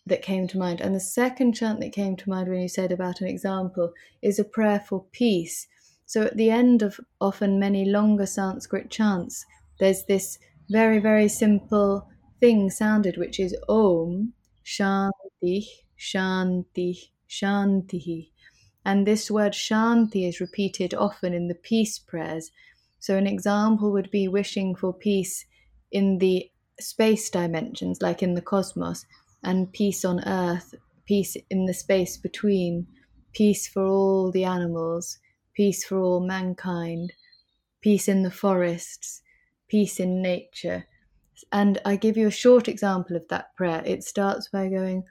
that 0.05 0.21
came 0.21 0.47
to 0.49 0.57
mind. 0.57 0.81
And 0.81 0.93
the 0.93 0.99
second 0.99 1.53
chant 1.53 1.79
that 1.79 1.93
came 1.93 2.15
to 2.17 2.29
mind 2.29 2.49
when 2.49 2.61
you 2.61 2.67
said 2.67 2.91
about 2.91 3.21
an 3.21 3.27
example 3.27 3.93
is 4.21 4.37
a 4.37 4.43
prayer 4.43 4.79
for 4.79 5.05
peace. 5.11 5.67
So 6.05 6.23
at 6.23 6.35
the 6.37 6.51
end 6.51 6.81
of 6.81 6.99
often 7.21 7.57
many 7.57 7.85
longer 7.85 8.25
Sanskrit 8.25 8.91
chants, 8.91 9.45
there's 9.81 10.05
this 10.05 10.37
very, 10.69 10.99
very 10.99 11.27
simple 11.27 12.07
thing 12.39 12.69
sounded, 12.69 13.17
which 13.17 13.39
is 13.39 13.57
Om 13.67 14.33
Shanti, 14.63 15.65
Shanti, 15.99 17.09
Shanti. 17.27 18.29
And 18.85 19.07
this 19.07 19.31
word 19.31 19.53
Shanti 19.53 20.29
is 20.29 20.39
repeated 20.39 20.93
often 20.93 21.33
in 21.33 21.47
the 21.47 21.55
peace 21.55 21.97
prayers. 21.97 22.51
So 22.99 23.17
an 23.17 23.25
example 23.25 23.91
would 23.91 24.11
be 24.11 24.27
wishing 24.27 24.75
for 24.75 24.93
peace 24.93 25.45
in 25.91 26.19
the 26.19 26.51
space 26.79 27.31
dimensions, 27.31 28.03
like 28.03 28.21
in 28.21 28.35
the 28.35 28.41
cosmos, 28.41 29.05
and 29.43 29.73
peace 29.73 30.05
on 30.05 30.23
earth, 30.27 30.75
peace 31.07 31.35
in 31.49 31.65
the 31.65 31.73
space 31.73 32.17
between, 32.17 32.85
peace 33.33 33.67
for 33.67 33.83
all 33.83 34.31
the 34.31 34.43
animals, 34.43 35.17
peace 35.55 35.83
for 35.83 35.97
all 35.97 36.19
mankind, 36.19 37.13
peace 37.81 38.07
in 38.07 38.21
the 38.21 38.29
forests, 38.29 39.23
peace 39.71 39.99
in 40.01 40.21
nature. 40.21 40.85
And 41.53 41.79
I 41.85 41.95
give 41.95 42.17
you 42.17 42.27
a 42.27 42.39
short 42.43 42.67
example 42.67 43.15
of 43.15 43.25
that 43.29 43.55
prayer. 43.55 43.81
It 43.85 44.03
starts 44.03 44.49
by 44.49 44.67
going, 44.67 45.05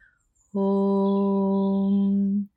Om 0.54 2.50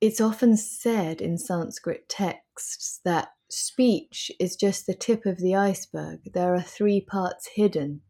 it's 0.00 0.20
often 0.20 0.56
said 0.56 1.20
in 1.20 1.38
Sanskrit 1.38 2.08
texts 2.08 3.00
that 3.04 3.28
speech 3.48 4.30
is 4.38 4.56
just 4.56 4.86
the 4.86 4.94
tip 4.94 5.26
of 5.26 5.38
the 5.38 5.54
iceberg. 5.54 6.20
There 6.32 6.54
are 6.54 6.62
three 6.62 7.00
parts 7.00 7.50
hidden. 7.54 8.02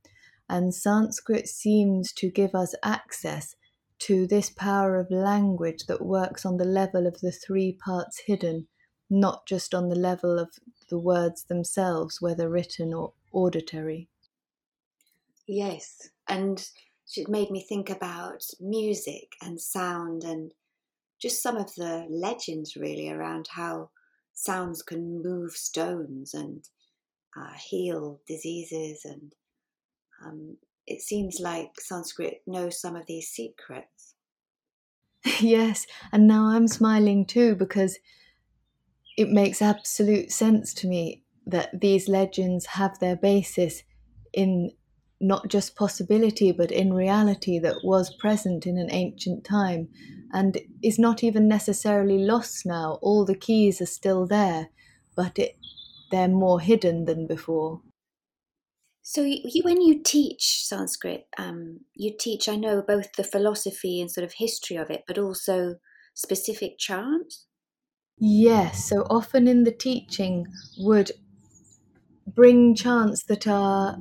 And 0.48 0.74
Sanskrit 0.74 1.48
seems 1.48 2.12
to 2.14 2.30
give 2.30 2.54
us 2.54 2.74
access 2.82 3.54
to 4.00 4.26
this 4.26 4.50
power 4.50 4.98
of 4.98 5.10
language 5.10 5.86
that 5.86 6.04
works 6.04 6.44
on 6.44 6.56
the 6.56 6.64
level 6.64 7.06
of 7.06 7.20
the 7.20 7.32
three 7.32 7.72
parts 7.72 8.22
hidden, 8.26 8.68
not 9.08 9.46
just 9.46 9.74
on 9.74 9.88
the 9.88 9.96
level 9.96 10.38
of 10.38 10.50
the 10.90 10.98
words 10.98 11.44
themselves, 11.44 12.20
whether 12.20 12.48
written 12.48 12.92
or 12.92 13.12
auditory. 13.32 14.08
Yes, 15.46 16.10
and 16.28 16.68
it 17.16 17.28
made 17.28 17.50
me 17.50 17.62
think 17.62 17.88
about 17.88 18.44
music 18.60 19.32
and 19.40 19.60
sound 19.60 20.24
and 20.24 20.52
just 21.20 21.42
some 21.42 21.56
of 21.56 21.74
the 21.76 22.06
legends 22.10 22.76
really 22.76 23.08
around 23.08 23.48
how 23.52 23.90
sounds 24.34 24.82
can 24.82 25.22
move 25.22 25.52
stones 25.52 26.34
and 26.34 26.64
uh, 27.36 27.52
heal 27.54 28.20
diseases 28.26 29.04
and 29.04 29.32
um, 30.24 30.56
it 30.86 31.02
seems 31.02 31.38
like 31.40 31.80
Sanskrit 31.80 32.42
knows 32.46 32.80
some 32.80 32.96
of 32.96 33.06
these 33.06 33.28
secrets. 33.28 34.14
yes, 35.40 35.86
and 36.12 36.26
now 36.26 36.46
I'm 36.46 36.68
smiling 36.68 37.26
too 37.26 37.54
because 37.56 37.98
it 39.16 39.30
makes 39.30 39.62
absolute 39.62 40.30
sense 40.30 40.74
to 40.74 40.86
me 40.86 41.24
that 41.46 41.80
these 41.80 42.08
legends 42.08 42.66
have 42.66 42.98
their 42.98 43.16
basis 43.16 43.82
in 44.32 44.70
not 45.20 45.48
just 45.48 45.76
possibility 45.76 46.52
but 46.52 46.70
in 46.70 46.92
reality 46.92 47.58
that 47.58 47.76
was 47.82 48.14
present 48.16 48.66
in 48.66 48.76
an 48.76 48.88
ancient 48.92 49.44
time 49.44 49.88
and 50.32 50.58
is 50.82 50.98
not 50.98 51.24
even 51.24 51.48
necessarily 51.48 52.18
lost 52.18 52.66
now 52.66 52.98
all 53.00 53.24
the 53.24 53.34
keys 53.34 53.80
are 53.80 53.86
still 53.86 54.26
there 54.26 54.68
but 55.16 55.38
it, 55.38 55.56
they're 56.10 56.28
more 56.28 56.60
hidden 56.60 57.06
than 57.06 57.26
before 57.26 57.80
so 59.08 59.22
you, 59.22 59.62
when 59.62 59.80
you 59.80 60.02
teach 60.02 60.64
sanskrit 60.64 61.26
um, 61.38 61.80
you 61.94 62.12
teach 62.18 62.48
i 62.48 62.56
know 62.56 62.82
both 62.82 63.12
the 63.12 63.24
philosophy 63.24 64.00
and 64.00 64.10
sort 64.10 64.24
of 64.24 64.34
history 64.34 64.76
of 64.76 64.90
it 64.90 65.04
but 65.06 65.18
also 65.18 65.76
specific 66.14 66.78
chants 66.78 67.46
yes 68.18 68.88
so 68.88 69.02
often 69.08 69.46
in 69.46 69.64
the 69.64 69.70
teaching 69.72 70.46
would 70.78 71.12
bring 72.26 72.74
chants 72.74 73.22
that 73.24 73.46
are 73.46 73.96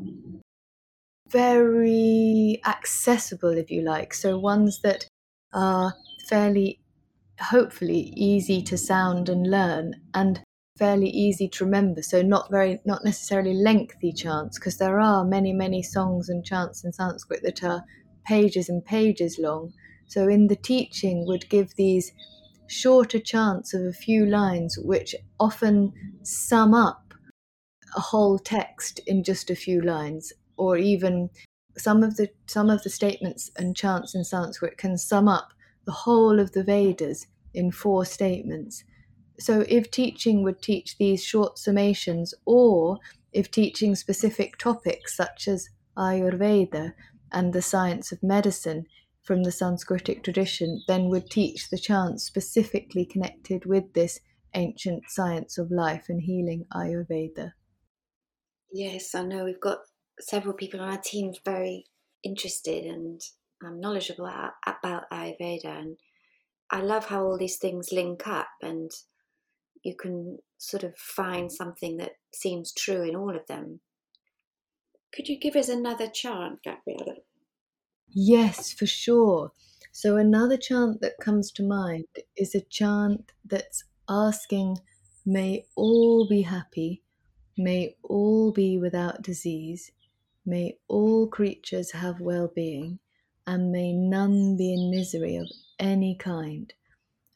very 1.29 2.61
accessible, 2.65 3.57
if 3.57 3.71
you 3.71 3.81
like. 3.81 4.13
So 4.13 4.37
ones 4.37 4.81
that 4.81 5.07
are 5.53 5.93
fairly, 6.29 6.79
hopefully, 7.39 8.13
easy 8.15 8.61
to 8.63 8.77
sound 8.77 9.29
and 9.29 9.49
learn 9.49 9.95
and 10.13 10.41
fairly 10.77 11.09
easy 11.09 11.47
to 11.47 11.65
remember. 11.65 12.01
So 12.01 12.21
not 12.21 12.49
very, 12.51 12.79
not 12.85 13.03
necessarily 13.03 13.53
lengthy 13.53 14.11
chants, 14.11 14.59
because 14.59 14.77
there 14.77 14.99
are 14.99 15.23
many, 15.23 15.53
many 15.53 15.81
songs 15.81 16.29
and 16.29 16.45
chants 16.45 16.83
in 16.83 16.91
Sanskrit 16.91 17.43
that 17.43 17.63
are 17.63 17.83
pages 18.25 18.69
and 18.69 18.83
pages 18.83 19.39
long. 19.39 19.73
So 20.07 20.27
in 20.27 20.47
the 20.47 20.55
teaching 20.55 21.25
would 21.25 21.49
give 21.49 21.75
these 21.75 22.11
shorter 22.67 23.19
chants 23.19 23.73
of 23.73 23.83
a 23.83 23.93
few 23.93 24.25
lines, 24.25 24.77
which 24.77 25.15
often 25.39 25.93
sum 26.23 26.73
up 26.73 27.13
a 27.95 28.01
whole 28.01 28.37
text 28.37 28.99
in 29.07 29.23
just 29.23 29.49
a 29.49 29.55
few 29.55 29.81
lines 29.81 30.33
or 30.57 30.77
even 30.77 31.29
some 31.77 32.03
of 32.03 32.15
the 32.15 32.29
some 32.47 32.69
of 32.69 32.83
the 32.83 32.89
statements 32.89 33.51
and 33.57 33.75
chants 33.75 34.15
in 34.15 34.23
Sanskrit 34.23 34.77
can 34.77 34.97
sum 34.97 35.27
up 35.27 35.53
the 35.85 35.91
whole 35.91 36.39
of 36.39 36.53
the 36.53 36.63
Vedas 36.63 37.27
in 37.53 37.71
four 37.71 38.05
statements. 38.05 38.83
So 39.39 39.65
if 39.67 39.91
teaching 39.91 40.43
would 40.43 40.61
teach 40.61 40.97
these 40.97 41.23
short 41.23 41.57
summations, 41.57 42.33
or 42.45 42.99
if 43.33 43.51
teaching 43.51 43.95
specific 43.95 44.57
topics 44.57 45.15
such 45.15 45.47
as 45.47 45.69
Ayurveda 45.97 46.93
and 47.31 47.53
the 47.53 47.61
science 47.61 48.11
of 48.11 48.23
medicine 48.23 48.85
from 49.23 49.43
the 49.43 49.49
Sanskritic 49.49 50.23
tradition, 50.23 50.83
then 50.87 51.09
would 51.09 51.29
teach 51.29 51.69
the 51.69 51.77
chants 51.77 52.23
specifically 52.23 53.05
connected 53.05 53.65
with 53.65 53.93
this 53.93 54.19
ancient 54.53 55.03
science 55.09 55.57
of 55.57 55.71
life 55.71 56.05
and 56.07 56.21
healing 56.21 56.65
Ayurveda. 56.73 57.53
Yes, 58.71 59.15
I 59.15 59.23
know 59.23 59.45
we've 59.45 59.59
got 59.59 59.79
several 60.19 60.53
people 60.53 60.79
on 60.79 60.89
our 60.89 61.01
team 61.01 61.33
very 61.43 61.85
interested 62.23 62.85
and 62.85 63.21
um, 63.65 63.79
knowledgeable 63.79 64.25
about, 64.25 64.53
about 64.65 65.09
Ayurveda, 65.11 65.65
and 65.65 65.97
I 66.69 66.81
love 66.81 67.05
how 67.05 67.23
all 67.23 67.37
these 67.37 67.57
things 67.57 67.89
link 67.91 68.27
up, 68.27 68.47
and 68.61 68.91
you 69.85 69.95
can 69.95 70.39
sort 70.57 70.83
of 70.83 70.97
find 70.97 71.51
something 71.51 71.97
that 71.97 72.13
seems 72.33 72.73
true 72.73 73.03
in 73.03 73.15
all 73.15 73.35
of 73.35 73.45
them. 73.47 73.79
Could 75.13 75.29
you 75.29 75.39
give 75.39 75.55
us 75.55 75.69
another 75.69 76.07
chant, 76.07 76.59
Gabriella? 76.63 77.19
Yes, 78.09 78.73
for 78.73 78.85
sure. 78.85 79.51
So, 79.91 80.17
another 80.17 80.57
chant 80.57 81.01
that 81.01 81.19
comes 81.21 81.51
to 81.53 81.63
mind 81.63 82.05
is 82.35 82.53
a 82.55 82.61
chant 82.61 83.31
that's 83.45 83.83
asking, 84.09 84.79
May 85.25 85.65
all 85.75 86.27
be 86.27 86.41
happy, 86.41 87.03
may 87.57 87.95
all 88.03 88.51
be 88.51 88.77
without 88.77 89.21
disease, 89.21 89.91
may 90.45 90.77
all 90.87 91.27
creatures 91.27 91.91
have 91.91 92.19
well 92.19 92.51
being, 92.53 92.99
and 93.47 93.71
may 93.71 93.93
none 93.93 94.57
be 94.57 94.73
in 94.73 94.91
misery 94.91 95.35
of 95.37 95.47
any 95.79 96.15
kind. 96.15 96.73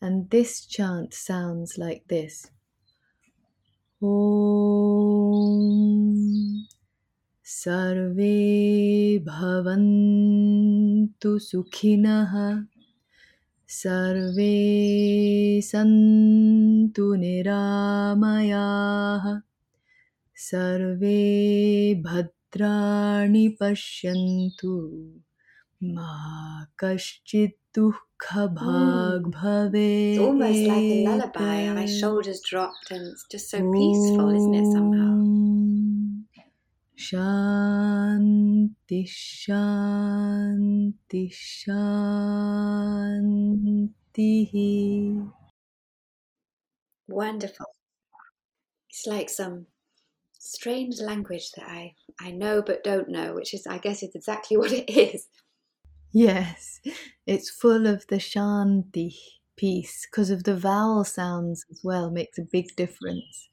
And 0.01 0.29
this 0.29 0.65
chant 0.65 1.13
sounds 1.13 1.77
like 1.77 2.07
this. 2.07 2.49
Om 4.01 5.59
Sarve 7.43 9.19
Bhavantu 9.27 11.09
Sukhinaha 11.35 12.65
Sarve 13.67 15.59
Santu 15.61 17.17
Niramayaha 17.19 18.63
Sarve 20.33 21.99
Bhadrani 22.01 23.57
Pashyantu 23.59 24.73
Ma 25.81 26.63
Dukha 27.73 28.43
bhag 28.57 29.23
bhave. 29.31 29.89
It's 30.09 30.17
almost 30.17 30.67
like 30.67 30.91
a 30.91 30.93
lullaby, 30.93 31.59
and 31.61 31.73
my 31.73 31.85
shoulders 31.85 32.41
dropped, 32.41 32.91
and 32.91 33.07
it's 33.07 33.25
just 33.31 33.49
so 33.49 33.63
peaceful, 33.63 34.29
isn't 34.29 34.53
it, 34.53 34.67
somehow? 34.67 35.21
Shanti, 37.03 38.99
Shanti, 39.07 40.13
Shanti. 41.31 41.99
Wonderful. 47.09 47.75
It's 48.89 49.07
like 49.07 49.29
some 49.29 49.65
strange 50.39 50.99
language 51.01 51.51
that 51.53 51.69
I, 51.69 51.95
I 52.19 52.31
know 52.31 52.61
but 52.61 52.83
don't 52.83 53.09
know, 53.09 53.33
which 53.35 53.53
is, 53.53 53.67
I 53.67 53.79
guess, 53.79 54.03
it's 54.03 54.15
exactly 54.15 54.57
what 54.59 54.71
it 54.73 54.89
is. 54.89 55.29
Yes, 56.11 56.79
it's 57.25 57.49
full 57.49 57.85
of 57.87 58.05
the 58.07 58.17
Shanti 58.17 59.15
peace 59.55 60.07
because 60.09 60.29
of 60.29 60.43
the 60.43 60.55
vowel 60.55 61.03
sounds 61.03 61.65
as 61.71 61.81
well, 61.83 62.09
makes 62.11 62.37
a 62.37 62.43
big 62.43 62.75
difference. 62.75 63.49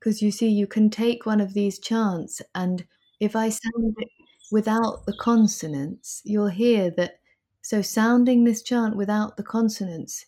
Because 0.00 0.22
you 0.22 0.30
see, 0.32 0.48
you 0.48 0.66
can 0.68 0.90
take 0.90 1.26
one 1.26 1.40
of 1.40 1.54
these 1.54 1.78
chants, 1.80 2.42
and 2.54 2.86
if 3.20 3.36
I 3.36 3.50
sound 3.50 3.96
it 3.98 4.08
without 4.52 5.06
the 5.06 5.16
consonants, 5.20 6.22
you'll 6.24 6.48
hear 6.48 6.90
that. 6.92 7.20
So, 7.62 7.82
sounding 7.82 8.44
this 8.44 8.62
chant 8.62 8.96
without 8.96 9.36
the 9.36 9.42
consonants, 9.44 10.26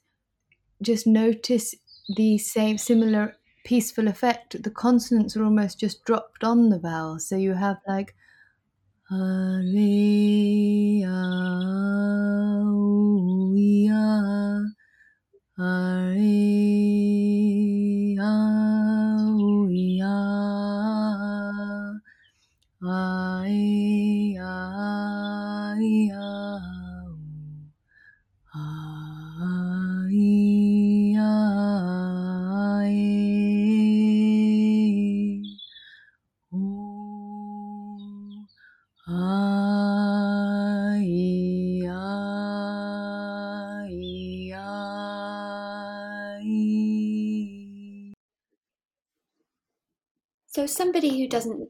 just 0.82 1.06
notice 1.06 1.74
the 2.16 2.38
same 2.38 2.78
similar 2.78 3.36
peaceful 3.64 4.08
effect. 4.08 4.62
The 4.62 4.70
consonants 4.70 5.36
are 5.36 5.44
almost 5.44 5.80
just 5.80 6.04
dropped 6.04 6.44
on 6.44 6.70
the 6.70 6.78
vowels. 6.80 7.28
So, 7.28 7.36
you 7.36 7.54
have 7.54 7.78
like. 7.88 8.14
Hare 9.08 9.86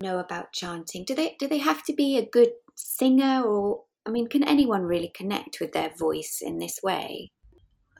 know 0.06 0.18
about 0.18 0.52
chanting, 0.52 1.04
do 1.04 1.14
they 1.14 1.36
do 1.38 1.48
they 1.48 1.58
have 1.58 1.82
to 1.84 1.92
be 1.92 2.16
a 2.16 2.28
good 2.28 2.52
singer, 2.74 3.42
or 3.42 3.84
I 4.06 4.10
mean, 4.10 4.28
can 4.28 4.44
anyone 4.44 4.82
really 4.82 5.12
connect 5.14 5.58
with 5.60 5.72
their 5.72 5.90
voice 5.98 6.40
in 6.40 6.58
this 6.58 6.80
way? 6.82 7.30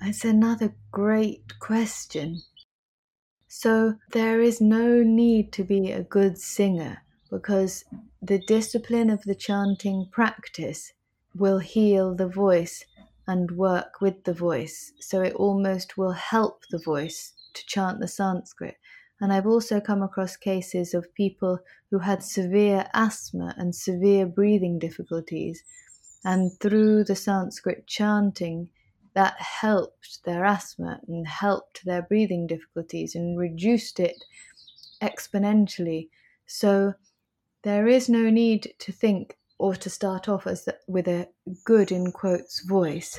That's 0.00 0.24
another 0.24 0.74
great 0.92 1.58
question. 1.58 2.42
So, 3.48 3.94
there 4.12 4.40
is 4.40 4.60
no 4.60 5.02
need 5.02 5.52
to 5.52 5.64
be 5.64 5.90
a 5.90 6.02
good 6.02 6.38
singer 6.38 7.02
because 7.30 7.84
the 8.20 8.38
discipline 8.46 9.08
of 9.10 9.22
the 9.22 9.34
chanting 9.34 10.08
practice 10.12 10.92
will 11.34 11.58
heal 11.58 12.14
the 12.14 12.28
voice 12.28 12.84
and 13.26 13.50
work 13.52 14.00
with 14.00 14.24
the 14.24 14.34
voice. 14.34 14.92
So, 15.00 15.22
it 15.22 15.34
almost 15.34 15.96
will 15.96 16.12
help 16.12 16.64
the 16.70 16.78
voice 16.78 17.32
to 17.54 17.66
chant 17.66 18.00
the 18.00 18.08
Sanskrit. 18.08 18.76
And 19.20 19.32
I've 19.32 19.46
also 19.46 19.80
come 19.80 20.02
across 20.02 20.36
cases 20.36 20.92
of 20.92 21.14
people 21.14 21.58
who 21.90 22.00
had 22.00 22.22
severe 22.22 22.86
asthma 22.92 23.54
and 23.56 23.74
severe 23.74 24.26
breathing 24.26 24.78
difficulties. 24.78 25.62
And 26.24 26.52
through 26.60 27.04
the 27.04 27.16
Sanskrit 27.16 27.86
chanting, 27.86 28.68
that 29.14 29.40
helped 29.40 30.22
their 30.24 30.44
asthma 30.44 31.00
and 31.08 31.26
helped 31.26 31.86
their 31.86 32.02
breathing 32.02 32.46
difficulties 32.46 33.14
and 33.14 33.38
reduced 33.38 33.98
it 33.98 34.22
exponentially. 35.00 36.10
So 36.46 36.92
there 37.62 37.88
is 37.88 38.10
no 38.10 38.28
need 38.28 38.74
to 38.80 38.92
think 38.92 39.38
or 39.58 39.74
to 39.74 39.88
start 39.88 40.28
off 40.28 40.46
as 40.46 40.66
the, 40.66 40.76
with 40.86 41.08
a 41.08 41.28
good 41.64 41.90
in 41.90 42.12
quotes 42.12 42.60
voice, 42.60 43.18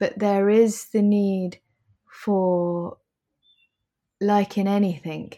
but 0.00 0.18
there 0.18 0.48
is 0.48 0.86
the 0.86 1.02
need 1.02 1.58
for 2.24 2.96
like 4.22 4.56
in 4.56 4.68
anything, 4.68 5.32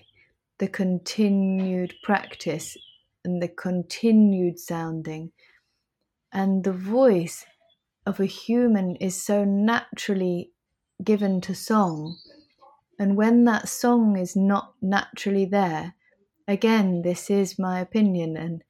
the 0.58 0.68
continued 0.68 1.94
practice 2.02 2.76
and 3.24 3.42
the 3.42 3.48
continued 3.48 4.58
sounding. 4.58 5.32
And 6.32 6.64
the 6.64 6.72
voice 6.72 7.46
of 8.06 8.20
a 8.20 8.26
human 8.26 8.96
is 8.96 9.20
so 9.20 9.44
naturally 9.44 10.50
given 11.02 11.40
to 11.42 11.54
song. 11.54 12.18
And 12.98 13.16
when 13.16 13.44
that 13.44 13.68
song 13.68 14.18
is 14.18 14.36
not 14.36 14.74
naturally 14.82 15.46
there, 15.46 15.94
again, 16.46 17.02
this 17.02 17.30
is 17.30 17.58
my 17.58 17.80
opinion, 17.80 18.36
and 18.36 18.62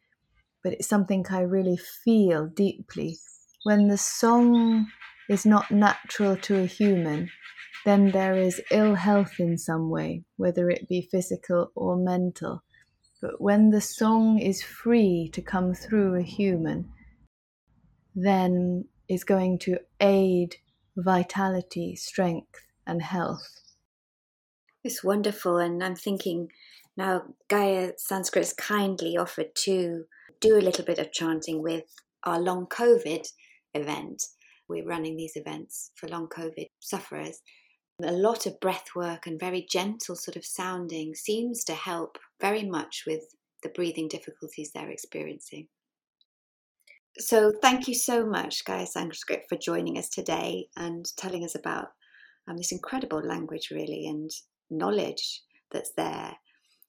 but 0.62 0.72
it's 0.72 0.88
something 0.88 1.26
I 1.28 1.40
really 1.40 1.76
feel 1.76 2.46
deeply. 2.46 3.18
When 3.64 3.88
the 3.88 3.98
song 3.98 4.86
is 5.28 5.44
not 5.44 5.70
natural 5.70 6.36
to 6.36 6.60
a 6.60 6.66
human, 6.66 7.30
then 7.84 8.10
there 8.10 8.34
is 8.34 8.62
ill 8.70 8.94
health 8.94 9.38
in 9.38 9.58
some 9.58 9.90
way, 9.90 10.24
whether 10.36 10.70
it 10.70 10.88
be 10.88 11.08
physical 11.10 11.70
or 11.74 11.96
mental. 11.96 12.62
But 13.20 13.40
when 13.40 13.70
the 13.70 13.80
song 13.80 14.38
is 14.38 14.62
free 14.62 15.30
to 15.32 15.42
come 15.42 15.74
through 15.74 16.14
a 16.14 16.22
human, 16.22 16.90
then 18.14 18.86
is 19.08 19.24
going 19.24 19.58
to 19.60 19.78
aid 20.00 20.56
vitality, 20.96 21.96
strength, 21.96 22.66
and 22.86 23.02
health. 23.02 23.60
It's 24.82 25.02
wonderful, 25.02 25.58
and 25.58 25.82
I'm 25.82 25.96
thinking 25.96 26.48
now 26.96 27.22
Gaia 27.48 27.92
Sanskrit 27.96 28.44
has 28.44 28.52
kindly 28.52 29.16
offered 29.16 29.54
to 29.56 30.04
do 30.40 30.56
a 30.56 30.60
little 30.60 30.84
bit 30.84 30.98
of 30.98 31.12
chanting 31.12 31.62
with 31.62 31.84
our 32.22 32.38
long 32.38 32.66
COVID 32.66 33.26
event. 33.74 34.22
We're 34.68 34.86
running 34.86 35.16
these 35.16 35.36
events 35.36 35.90
for 35.94 36.08
long 36.08 36.28
COVID 36.28 36.68
sufferers, 36.80 37.40
a 38.02 38.12
lot 38.12 38.46
of 38.46 38.60
breath 38.60 38.88
work 38.96 39.26
and 39.26 39.38
very 39.38 39.64
gentle 39.68 40.16
sort 40.16 40.36
of 40.36 40.44
sounding 40.44 41.14
seems 41.14 41.62
to 41.64 41.74
help 41.74 42.18
very 42.40 42.64
much 42.64 43.04
with 43.06 43.22
the 43.62 43.68
breathing 43.68 44.08
difficulties 44.08 44.72
they're 44.72 44.90
experiencing. 44.90 45.68
So, 47.18 47.52
thank 47.62 47.86
you 47.86 47.94
so 47.94 48.26
much, 48.26 48.64
Gaia 48.64 48.86
Sanskrit, 48.86 49.44
for 49.48 49.56
joining 49.56 49.96
us 49.96 50.08
today 50.08 50.66
and 50.76 51.06
telling 51.16 51.44
us 51.44 51.54
about 51.54 51.88
um, 52.48 52.56
this 52.56 52.72
incredible 52.72 53.20
language, 53.20 53.68
really, 53.70 54.06
and 54.06 54.30
knowledge 54.68 55.42
that's 55.70 55.92
there 55.96 56.34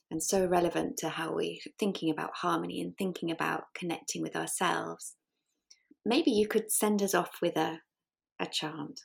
and 0.10 0.22
so 0.22 0.46
relevant 0.46 0.98
to 0.98 1.10
how 1.10 1.34
we're 1.34 1.58
thinking 1.80 2.10
about 2.10 2.32
harmony 2.36 2.82
and 2.82 2.98
thinking 2.98 3.32
about 3.32 3.66
connecting 3.76 4.22
with 4.22 4.36
ourselves. 4.36 5.16
Maybe 6.06 6.32
you 6.32 6.48
could 6.48 6.72
send 6.72 7.02
us 7.02 7.14
off 7.14 7.38
with 7.42 7.58
a, 7.58 7.80
a 8.40 8.46
chant. 8.46 9.02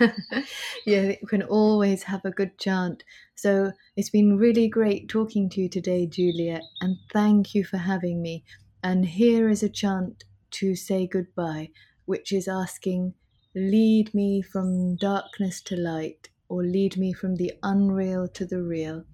yeah, 0.86 1.12
you 1.20 1.26
can 1.28 1.42
always 1.42 2.04
have 2.04 2.24
a 2.24 2.30
good 2.30 2.58
chant. 2.58 3.04
So 3.34 3.72
it's 3.96 4.10
been 4.10 4.36
really 4.36 4.68
great 4.68 5.08
talking 5.08 5.48
to 5.50 5.60
you 5.60 5.68
today, 5.68 6.06
Juliet, 6.06 6.62
and 6.80 6.96
thank 7.12 7.54
you 7.54 7.64
for 7.64 7.78
having 7.78 8.22
me. 8.22 8.44
And 8.82 9.04
here 9.06 9.48
is 9.48 9.62
a 9.62 9.68
chant 9.68 10.24
to 10.52 10.74
say 10.74 11.06
goodbye, 11.06 11.70
which 12.06 12.32
is 12.32 12.48
asking, 12.48 13.14
Lead 13.54 14.14
me 14.14 14.40
from 14.42 14.96
darkness 14.96 15.60
to 15.62 15.76
light, 15.76 16.28
or 16.48 16.62
lead 16.64 16.96
me 16.96 17.12
from 17.12 17.36
the 17.36 17.52
unreal 17.62 18.28
to 18.28 18.46
the 18.46 18.62
real. 18.62 19.04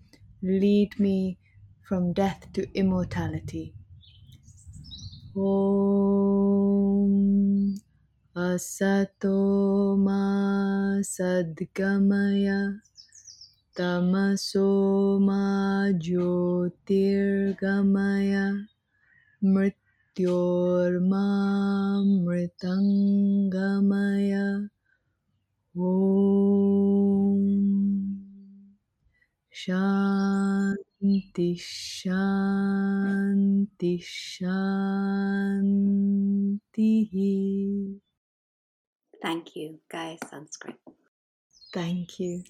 Lead 0.43 0.99
me 1.01 1.39
from 1.89 2.13
death 2.13 2.47
to 2.53 2.67
immortality. 2.75 3.75
Om 5.37 6.56
Asato 8.37 9.97
Ma 9.97 11.01
Sadgamaya 11.01 12.77
Tamaso 13.75 15.17
Ma 15.25 15.89
Jyotirgamaya 15.97 18.69
Mrityorma 19.43 21.25
Mritangamaya 22.05 24.69
Om 25.75 27.41
Shanti 29.49 31.57
Shanti 31.57 33.97
Shanti. 34.05 34.77
Thank 39.27 39.57
you, 39.57 39.81
Gaia 39.91 40.19
Sanskrit. 40.31 40.77
Thank 41.73 42.21
you. 42.21 42.45